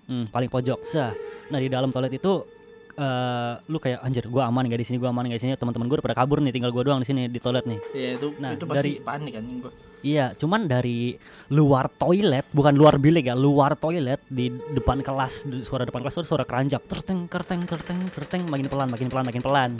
hmm, 0.05 0.29
paling 0.29 0.47
pojok. 0.47 0.79
Sah. 0.83 1.11
Nah 1.49 1.57
di 1.57 1.67
dalam 1.67 1.89
toilet 1.89 2.13
itu 2.13 2.45
eh 2.93 3.53
lu 3.65 3.77
kayak 3.77 3.99
anjir 4.01 4.25
gua 4.25 4.45
aman 4.45 4.65
gak 4.65 4.77
di 4.77 4.85
sini 4.85 4.97
gua 4.97 5.09
aman 5.09 5.25
gak 5.25 5.37
di 5.37 5.43
sini. 5.43 5.53
Teman-teman 5.53 5.85
gue 5.85 5.95
udah 5.95 6.05
pada 6.05 6.17
kabur 6.17 6.39
nih 6.39 6.51
tinggal 6.51 6.69
gua 6.69 6.83
doang 6.83 6.99
di 6.99 7.07
sini 7.07 7.25
di 7.25 7.37
toilet 7.37 7.63
nih. 7.63 7.79
Ya 7.93 8.09
itu 8.15 8.27
Nah, 8.35 8.51
itu 8.51 8.63
pasti 8.63 8.77
dari- 8.77 8.99
panik 8.99 9.33
kan 9.33 9.45
gua. 9.59 9.71
iya 10.01 10.33
cuman 10.33 10.65
dari 10.65 11.13
luar 11.47 11.85
toilet 11.87 12.49
bukan 12.49 12.73
luar 12.73 12.97
bilik 12.97 13.21
ya 13.23 13.37
luar 13.37 13.75
toilet 13.75 14.17
di 14.25 14.49
depan 14.49 14.97
kelas 14.99 15.45
di- 15.45 15.61
suara 15.61 15.85
depan 15.85 16.01
kelas 16.01 16.17
ada 16.17 16.25
suara 16.25 16.41
keranjang 16.41 16.81
terteng 16.83 17.29
kerteng 17.29 17.61
kerteng 17.63 18.01
kerteng 18.09 18.41
makin 18.45 18.65
pelan 18.65 18.89
makin 18.89 19.07
pelan 19.07 19.23
makin 19.23 19.41
pelan. 19.41 19.71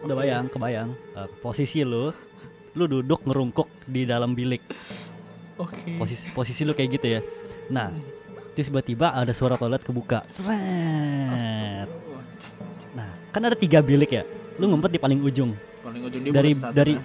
Udah 0.00 0.14
bayang 0.14 0.46
kebayang 0.46 0.88
Eh, 1.14 1.28
posisi 1.38 1.82
lu 1.82 2.08
lu 2.72 2.84
duduk 2.86 3.24
ngerungkuk 3.24 3.68
di 3.84 4.04
dalam 4.04 4.32
bilik. 4.32 4.60
Oke. 5.56 5.96
posisi 5.96 6.28
posisi 6.30 6.62
lu 6.62 6.72
kayak 6.72 6.90
gitu 6.92 7.06
ya. 7.10 7.20
Nah 7.68 7.88
terus 8.56 8.72
tiba-tiba 8.72 9.12
ada 9.12 9.36
suara 9.36 9.60
toilet 9.60 9.84
kebuka 9.84 10.24
Sret. 10.32 10.48
Astagfirullahaladzim. 11.28 12.96
nah 12.96 13.12
kan 13.28 13.44
ada 13.44 13.52
tiga 13.52 13.84
bilik 13.84 14.08
ya 14.08 14.24
lu 14.56 14.72
ngumpet 14.72 14.96
di 14.96 15.00
paling 15.00 15.20
ujung 15.20 15.52
Paling 15.84 16.02
ujung 16.08 16.20
dia 16.24 16.32
dari 16.32 16.50
dari 16.56 16.94
kan? 16.96 17.04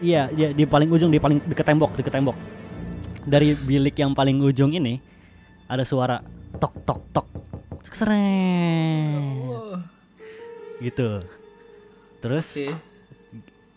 iya 0.00 0.22
dia 0.32 0.56
di 0.56 0.64
paling 0.64 0.88
ujung 0.88 1.12
di 1.12 1.20
paling 1.20 1.44
deket 1.44 1.68
tembok 1.68 1.92
deket 2.00 2.16
tembok 2.16 2.36
dari 3.28 3.52
bilik 3.68 3.92
yang 3.92 4.16
paling 4.16 4.40
ujung 4.40 4.72
ini 4.72 4.96
ada 5.68 5.84
suara 5.84 6.24
tok 6.56 6.74
tok 6.88 7.00
tok 7.12 7.26
Sret. 7.96 9.24
Oh, 9.48 9.76
gitu 10.80 11.20
terus 12.20 12.56
Oke. 12.56 12.68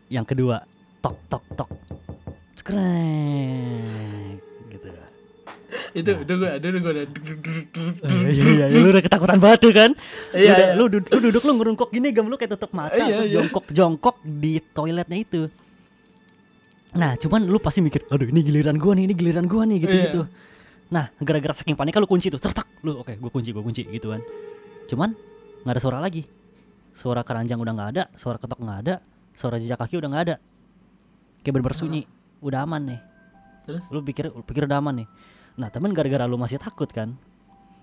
yang 0.07 0.23
kedua 0.23 0.63
tok 0.99 1.15
tok 1.27 1.43
tok 1.55 1.69
Sret. 2.55 4.08
Itu 5.97 6.11
udah 6.13 6.35
gue 6.37 6.49
ada 6.49 6.65
udah 6.69 6.81
gue 6.81 6.91
ada 6.93 7.03
Iya 8.29 8.43
iya 8.45 8.65
iya 8.69 8.77
lu 8.81 8.87
udah 8.93 9.03
ketakutan 9.03 9.39
banget 9.41 9.59
tuh 9.63 9.73
kan. 9.73 9.91
Iya, 10.33 10.53
Udah, 10.53 10.57
iya. 10.57 10.77
lu, 10.77 10.83
duduk, 10.89 11.09
lu 11.09 11.19
duduk 11.29 11.43
lu 11.43 11.53
ngerungkok 11.57 11.89
gini 11.89 12.07
gam 12.13 12.25
lu 12.29 12.35
kayak 12.37 12.57
tutup 12.57 12.71
mata 12.73 12.95
Iya, 12.95 13.05
terus 13.09 13.27
iya. 13.27 13.33
jongkok 13.39 13.65
jongkok 13.73 14.15
di 14.21 14.53
toiletnya 14.73 15.17
itu. 15.17 15.41
Nah, 16.93 17.13
cuman 17.21 17.45
lu 17.45 17.57
pasti 17.61 17.85
mikir, 17.85 18.09
aduh 18.09 18.25
ini 18.25 18.41
giliran 18.41 18.77
gua 18.81 18.97
nih, 18.97 19.03
ini 19.05 19.13
giliran 19.13 19.45
gua 19.45 19.63
nih 19.65 19.77
gitu 19.85 19.95
gitu. 19.95 20.21
Iya. 20.25 20.89
Nah, 20.89 21.05
gara-gara 21.21 21.53
saking 21.53 21.77
panik 21.77 21.93
lu 22.01 22.09
kunci 22.09 22.33
tuh, 22.33 22.41
certak 22.41 22.65
lu, 22.81 22.97
oke, 22.97 23.13
gua 23.21 23.29
kunci, 23.29 23.53
gua 23.53 23.61
kunci 23.61 23.85
gitu 23.85 24.09
kan. 24.09 24.21
Cuman 24.89 25.13
nggak 25.65 25.73
ada 25.77 25.81
suara 25.81 25.97
lagi. 26.01 26.25
Suara 26.97 27.21
keranjang 27.21 27.61
udah 27.61 27.73
nggak 27.77 27.89
ada, 27.93 28.03
suara 28.17 28.41
ketok 28.41 28.57
nggak 28.57 28.79
ada, 28.89 28.95
suara 29.37 29.61
jejak 29.61 29.77
kaki 29.77 30.01
udah 30.01 30.09
nggak 30.09 30.23
ada. 30.25 30.35
Kayak 31.45 31.53
bener 31.61 31.73
sunyi, 31.77 32.01
udah 32.41 32.65
aman 32.65 32.81
nih 32.89 32.99
terus 33.69 33.85
lu 33.93 34.01
pikir 34.01 34.33
lu 34.33 34.41
pikir 34.41 34.65
udah 34.65 34.81
aman 34.81 35.05
nih 35.05 35.07
nah 35.59 35.67
temen 35.67 35.91
gara-gara 35.91 36.23
lu 36.23 36.39
masih 36.39 36.55
takut 36.55 36.87
kan? 36.87 37.19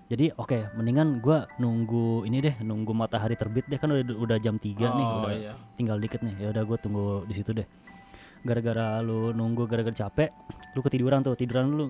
Jadi 0.07 0.31
oke 0.39 0.71
mendingan 0.73 1.19
gua 1.19 1.45
nunggu 1.59 2.23
ini 2.23 2.39
deh 2.39 2.55
nunggu 2.63 2.95
matahari 2.95 3.35
terbit 3.35 3.67
deh 3.67 3.77
kan 3.77 3.91
udah 3.91 4.15
udah 4.17 4.37
jam 4.39 4.55
3 4.55 4.71
nih 4.73 5.05
Oh, 5.05 5.27
udah 5.27 5.35
iya. 5.35 5.53
tinggal 5.77 5.99
dikit 6.01 6.23
nih. 6.23 6.35
Ya 6.41 6.47
udah 6.49 6.63
gua 6.63 6.77
tunggu 6.79 7.27
di 7.29 7.33
situ 7.35 7.51
deh. 7.53 7.67
Gara-gara 8.41 9.03
lu 9.03 9.35
nunggu 9.35 9.67
gara-gara 9.67 9.93
capek 9.93 10.31
lu 10.73 10.79
ketiduran 10.81 11.21
tuh 11.21 11.35
tiduran 11.37 11.69
lu 11.69 11.85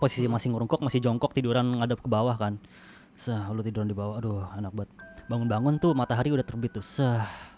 posisi 0.00 0.26
masih 0.26 0.50
ngerungkok 0.50 0.80
masih 0.82 0.98
jongkok 0.98 1.36
tiduran 1.36 1.78
ngadep 1.78 2.00
ke 2.02 2.08
bawah 2.08 2.34
kan? 2.34 2.56
Sah 3.14 3.46
lu 3.52 3.60
tiduran 3.60 3.86
di 3.86 3.94
bawah 3.94 4.18
aduh 4.18 4.48
enak 4.58 4.72
banget. 4.74 4.90
Bangun-bangun 5.30 5.78
tuh 5.78 5.92
matahari 5.94 6.34
udah 6.34 6.42
terbit 6.42 6.74
tuh 6.74 6.82
sah 6.82 7.51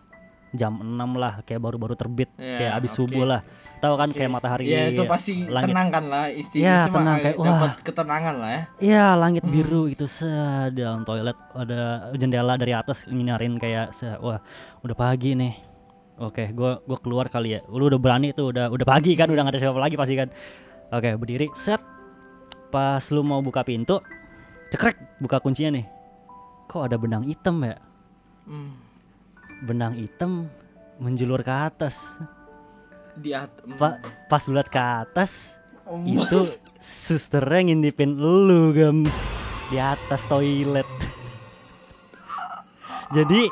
jam 0.54 0.78
6 0.78 0.86
lah 1.18 1.42
kayak 1.42 1.58
baru-baru 1.58 1.98
terbit 1.98 2.30
Ya, 2.38 2.56
kayak 2.62 2.72
abis 2.78 2.94
oke. 2.94 2.98
subuh 3.02 3.24
lah. 3.26 3.40
Tahu 3.82 3.94
kan 3.98 4.08
kayak 4.08 4.30
matahari 4.30 4.70
ya 4.70 4.88
itu 4.88 5.02
pasti 5.04 5.42
langit. 5.50 5.74
tenang 5.74 5.88
kan 5.90 6.04
lah 6.06 6.24
istilahnya 6.30 6.86
cuma 6.86 6.94
tenang, 6.94 7.16
kayak, 7.18 7.34
wah. 7.34 7.46
dapat 7.50 7.70
ketenangan 7.82 8.34
lah 8.38 8.50
ya. 8.50 8.62
Iya 8.78 9.06
langit 9.18 9.42
biru 9.42 9.90
gitu 9.90 10.06
se 10.06 10.30
di 10.70 10.80
dalam 10.80 11.02
toilet 11.02 11.34
ada 11.52 11.80
jendela 12.14 12.54
dari 12.54 12.70
atas 12.70 13.02
nyinarin 13.10 13.58
kayak 13.58 13.90
se 13.90 14.06
wah 14.22 14.38
udah 14.80 14.94
pagi 14.94 15.34
nih. 15.34 15.54
Oke 16.14 16.54
gua 16.54 16.78
gua 16.86 16.98
keluar 17.02 17.26
kali 17.26 17.58
ya. 17.58 17.60
Lu 17.66 17.90
udah 17.90 17.98
berani 17.98 18.30
tuh 18.30 18.54
udah 18.54 18.70
udah 18.70 18.86
pagi 18.86 19.18
kan 19.18 19.26
udah 19.26 19.42
gak 19.42 19.58
ada 19.58 19.60
siapa 19.60 19.82
lagi 19.82 19.98
pasti 19.98 20.14
kan. 20.14 20.30
Oke 20.94 21.18
berdiri 21.18 21.50
set. 21.58 21.82
Pas 22.70 23.02
lu 23.10 23.26
mau 23.26 23.42
buka 23.42 23.66
pintu 23.66 23.98
cekrek 24.70 25.18
buka 25.18 25.42
kuncinya 25.42 25.74
nih. 25.74 25.86
Kok 26.66 26.82
ada 26.86 26.94
benang 26.94 27.26
hitam 27.26 27.58
ya? 27.62 27.74
Hmm, 28.44 28.76
benang 29.64 29.96
hitam 29.96 30.46
menjulur 31.00 31.40
ke 31.40 31.50
atas. 31.50 32.12
Di 33.16 33.33
atas 33.33 33.64
Pa- 33.81 33.98
pas 34.29 34.42
lu 34.46 34.59
liat 34.59 34.68
ke 34.68 34.81
atas 34.81 35.57
itu 36.05 36.50
susternya 36.81 37.70
ngintipin 37.72 38.16
lu 38.18 38.72
gam 38.77 39.09
di 39.72 39.77
atas 39.81 40.29
toilet. 40.29 40.87
Jadi 43.16 43.48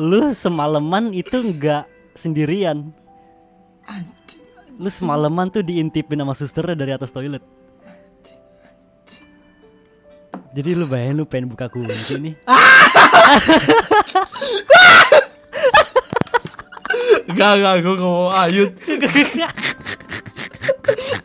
lu 0.00 0.34
semalaman 0.34 1.14
itu 1.14 1.38
nggak 1.38 1.86
sendirian. 2.18 2.90
Lu 4.74 4.90
semalaman 4.90 5.54
tuh 5.54 5.62
diintipin 5.62 6.18
sama 6.18 6.34
susternya 6.34 6.74
dari 6.74 6.92
atas 6.94 7.14
toilet. 7.14 7.42
Jadi 10.54 10.70
lu 10.78 10.86
bayangin 10.86 11.18
lu 11.18 11.26
pengen 11.26 11.50
buka 11.50 11.66
kunci 11.66 12.14
nih 12.22 12.34
Enggak, 17.34 17.52
enggak, 17.58 17.74
gue 17.82 17.94
gak 17.98 18.12
mau 18.14 18.30
ayut 18.30 18.70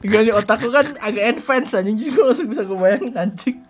Enggak 0.02 0.22
nih 0.26 0.34
otakku 0.34 0.74
kan 0.74 0.98
agak 0.98 1.38
advance 1.38 1.78
anjing. 1.78 2.02
Jadi 2.02 2.10
gue 2.10 2.24
langsung 2.26 2.50
bisa 2.50 2.65
kebayangin 2.65 3.13
anjing. 3.13 3.58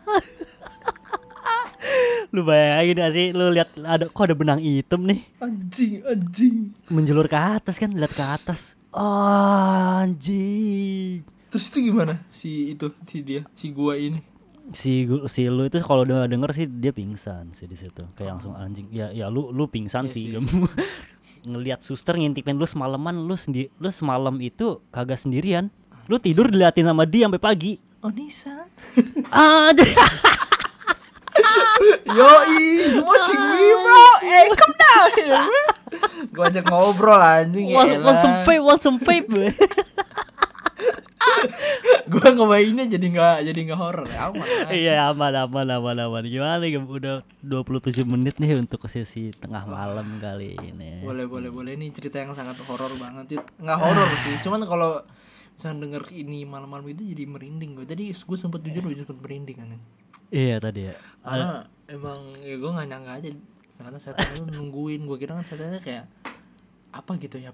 Lu 2.33 2.47
bayangin 2.47 2.95
gak 2.95 3.11
sih? 3.11 3.27
Lu 3.35 3.51
lihat 3.51 3.75
ada 3.83 4.07
kok 4.07 4.23
ada 4.23 4.35
benang 4.37 4.63
hitam 4.63 5.03
nih? 5.03 5.19
Anjing, 5.43 5.99
anjing. 6.07 6.71
Menjulur 6.87 7.27
ke 7.27 7.35
atas 7.35 7.75
kan 7.75 7.91
lihat 7.91 8.15
ke 8.15 8.23
atas. 8.23 8.79
Oh, 8.95 9.99
anjing. 9.99 11.27
Terus 11.51 11.65
itu 11.73 11.91
gimana 11.91 12.23
si 12.31 12.71
itu, 12.71 12.87
si 13.03 13.19
dia, 13.19 13.43
si 13.51 13.75
gua 13.75 13.99
ini 13.99 14.38
si 14.71 15.09
si 15.27 15.49
lu 15.49 15.65
itu 15.65 15.81
kalau 15.81 16.05
udah 16.05 16.29
denger 16.29 16.53
sih 16.53 16.65
dia 16.69 16.93
pingsan 16.93 17.53
sih 17.53 17.65
di 17.65 17.77
situ. 17.77 18.05
Kayak 18.13 18.37
langsung 18.39 18.53
anjing 18.53 18.87
ya 18.93 19.09
ya 19.09 19.27
lu 19.27 19.49
lu 19.49 19.65
pingsan 19.69 20.05
Iya 20.09 20.13
sih, 20.13 20.25
sih. 20.33 20.41
ngelihat 21.49 21.79
suster 21.81 22.19
ngintipin 22.19 22.59
lu 22.59 22.67
semalaman 22.67 23.15
lu 23.25 23.35
sendi 23.39 23.71
lu 23.81 23.89
semalam 23.89 24.35
itu 24.41 24.81
kagak 24.93 25.17
sendirian. 25.17 25.69
Lu 26.09 26.17
tidur 26.17 26.49
diliatin 26.49 26.89
sama 26.89 27.05
dia 27.05 27.25
sampai 27.29 27.41
pagi. 27.41 27.73
Oh 27.99 28.11
Nisan 28.13 28.71
ah 29.35 29.75
Yoi, 32.09 32.95
you 32.95 32.99
watching 33.03 33.39
me 33.39 33.65
bro. 33.79 34.03
Eh 34.23 34.43
come 34.55 34.75
down 34.75 35.07
here 35.15 35.39
bro. 35.39 35.63
Gue 36.31 36.43
ajak 36.47 36.65
ngobrol 36.67 37.19
anjing 37.19 37.71
ya 37.71 37.79
want, 37.79 37.91
want 38.03 38.19
some 38.19 38.35
vape 38.43 38.63
want 38.63 38.81
some 38.83 38.97
vape 38.99 39.27
Gue 42.09 42.25
ngebayanginnya 42.25 42.85
jadi 42.97 43.07
gak, 43.13 43.37
jadi 43.45 43.59
gak 43.69 43.79
horror. 43.79 44.07
Ya 44.09 44.33
aman. 44.33 44.45
Iya 44.73 44.93
aman 45.13 45.33
aman 45.45 45.67
aman 45.77 45.97
aman. 46.09 46.23
Gimana 46.25 46.65
ya 46.65 46.81
udah 46.81 47.21
27 47.45 48.01
menit 48.09 48.41
nih 48.41 48.57
untuk 48.57 48.81
sesi 48.89 49.29
tengah 49.37 49.69
malam 49.69 50.17
kali 50.17 50.57
ini. 50.57 51.05
Boleh 51.05 51.29
boleh 51.29 51.53
boleh. 51.53 51.77
Ini 51.77 51.93
cerita 51.93 52.17
yang 52.17 52.33
sangat 52.33 52.57
horor 52.65 52.89
banget. 52.97 53.37
Nggak 53.61 53.77
horor 53.77 54.09
sih. 54.25 54.33
Cuman 54.41 54.65
kalau 54.65 55.05
misalnya 55.53 55.85
denger 55.85 56.03
ini 56.17 56.47
malam-malam 56.47 56.87
itu 56.87 57.03
jadi 57.03 57.27
merinding 57.27 57.75
gue 57.75 57.83
Tadi 57.83 58.15
gue 58.15 58.37
sempet 58.39 58.63
jujur 58.63 58.89
gue 58.89 58.97
sempet 58.97 59.19
merinding 59.21 59.57
kan? 59.61 59.69
Iya 60.33 60.57
tadi 60.57 60.89
ya. 60.89 60.95
Karena 61.21 61.61
emang 61.85 62.19
ya 62.41 62.55
gue 62.57 62.69
gak 62.73 62.89
nyangka 62.89 63.11
aja. 63.21 63.29
Ternyata 63.77 63.97
setan 64.01 64.27
itu 64.33 64.43
nungguin. 64.49 65.05
Gue 65.05 65.17
kira 65.21 65.37
kan 65.37 65.45
setannya 65.45 65.77
kayak 65.79 66.09
Apa 66.89 67.21
gitu 67.21 67.37
ya. 67.37 67.53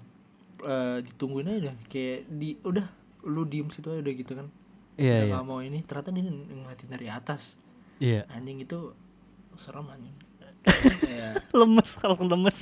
Eh, 0.64 1.04
Ditungguin 1.04 1.60
aja. 1.60 1.76
Kayak 1.92 2.24
di 2.32 2.56
Udah 2.64 2.88
Lu 3.26 3.42
diem 3.42 3.66
situ 3.68 3.90
aja 3.90 3.98
udah 3.98 4.14
gitu 4.14 4.32
kan. 4.32 4.46
Iya 4.94 5.26
iya. 5.26 5.34
gak 5.34 5.44
mau 5.44 5.60
ini 5.60 5.82
Ternyata 5.82 6.08
dia 6.08 6.24
ngeliatin 6.24 6.88
dari 6.88 7.06
atas. 7.06 7.58
Iya. 7.98 8.24
Anjing 8.30 8.62
itu 8.62 8.94
Serem 9.54 9.84
anjing. 9.86 10.14
Kayak 11.02 11.42
lemes 11.52 11.90
langsung 11.98 12.28
lemes. 12.28 12.60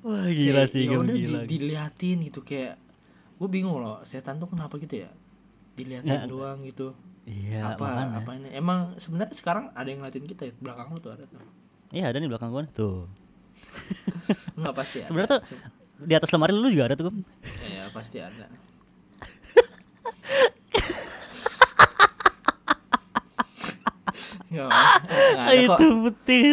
Wah 0.00 0.24
gila 0.26 0.64
kayak, 0.64 0.72
sih 0.72 0.80
ya 0.82 0.90
gila, 0.90 1.02
udah 1.04 1.16
gila. 1.16 1.40
di- 1.44 1.48
diliatin 1.50 2.18
gitu 2.24 2.40
kayak 2.40 2.80
gue 3.36 3.48
bingung 3.48 3.76
loh 3.76 4.00
setan 4.02 4.36
tuh 4.36 4.48
kenapa 4.48 4.76
gitu 4.76 5.04
ya? 5.04 5.10
Diliatin 5.74 6.08
Nggak- 6.08 6.28
doang 6.28 6.58
gitu. 6.64 6.96
Iya 7.24 7.76
apa 7.76 7.84
makanya. 7.84 8.16
apa 8.18 8.30
ini? 8.34 8.48
Emang 8.50 8.78
sebenarnya 8.96 9.36
sekarang 9.36 9.68
ada 9.70 9.84
yang 9.84 10.00
ngeliatin 10.00 10.24
kita 10.24 10.42
ya? 10.48 10.52
Belakang 10.56 10.88
lu 10.90 10.98
tuh 10.98 11.12
ada 11.12 11.24
tuh. 11.24 11.40
Iya 11.90 12.08
ada 12.08 12.16
nih 12.16 12.28
belakang 12.28 12.48
gua 12.48 12.64
nih. 12.64 12.72
tuh. 12.72 13.04
Enggak 14.56 14.74
pasti 14.74 14.98
sebenarnya 15.06 15.30
tuh 15.36 15.42
di 16.04 16.14
atas 16.16 16.30
lemari 16.32 16.52
lu 16.56 16.68
juga 16.72 16.92
ada 16.92 16.96
tuh 16.96 17.12
Gem. 17.12 17.20
ya 17.68 17.84
pasti 17.92 18.18
ada. 18.20 18.46
Ada 24.50 25.62
kok. 25.70 25.78
itu 25.78 25.86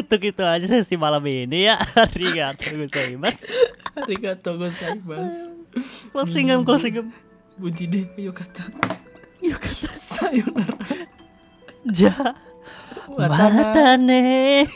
untuk 0.05 0.21
itu 0.21 0.43
aja 0.45 0.65
sesi 0.69 0.95
malam 0.95 1.25
ini 1.25 1.65
ya. 1.65 1.81
Arigato 2.05 2.77
gozaimasu. 2.77 3.41
Arigato 3.97 4.51
gozaimasu. 4.53 5.45
Closing 6.13 6.45
gem 6.49 6.61
closing 6.61 6.93
gem 7.01 7.07
Bunyi 7.57 7.85
deh 7.89 8.05
yuk 8.21 8.37
kata. 8.37 8.69
Yuk 9.41 9.57
kata. 9.57 9.89
Sayonara. 9.97 10.77
Ja 11.89 12.37
Watana. 13.09 13.49
matane 13.49 14.67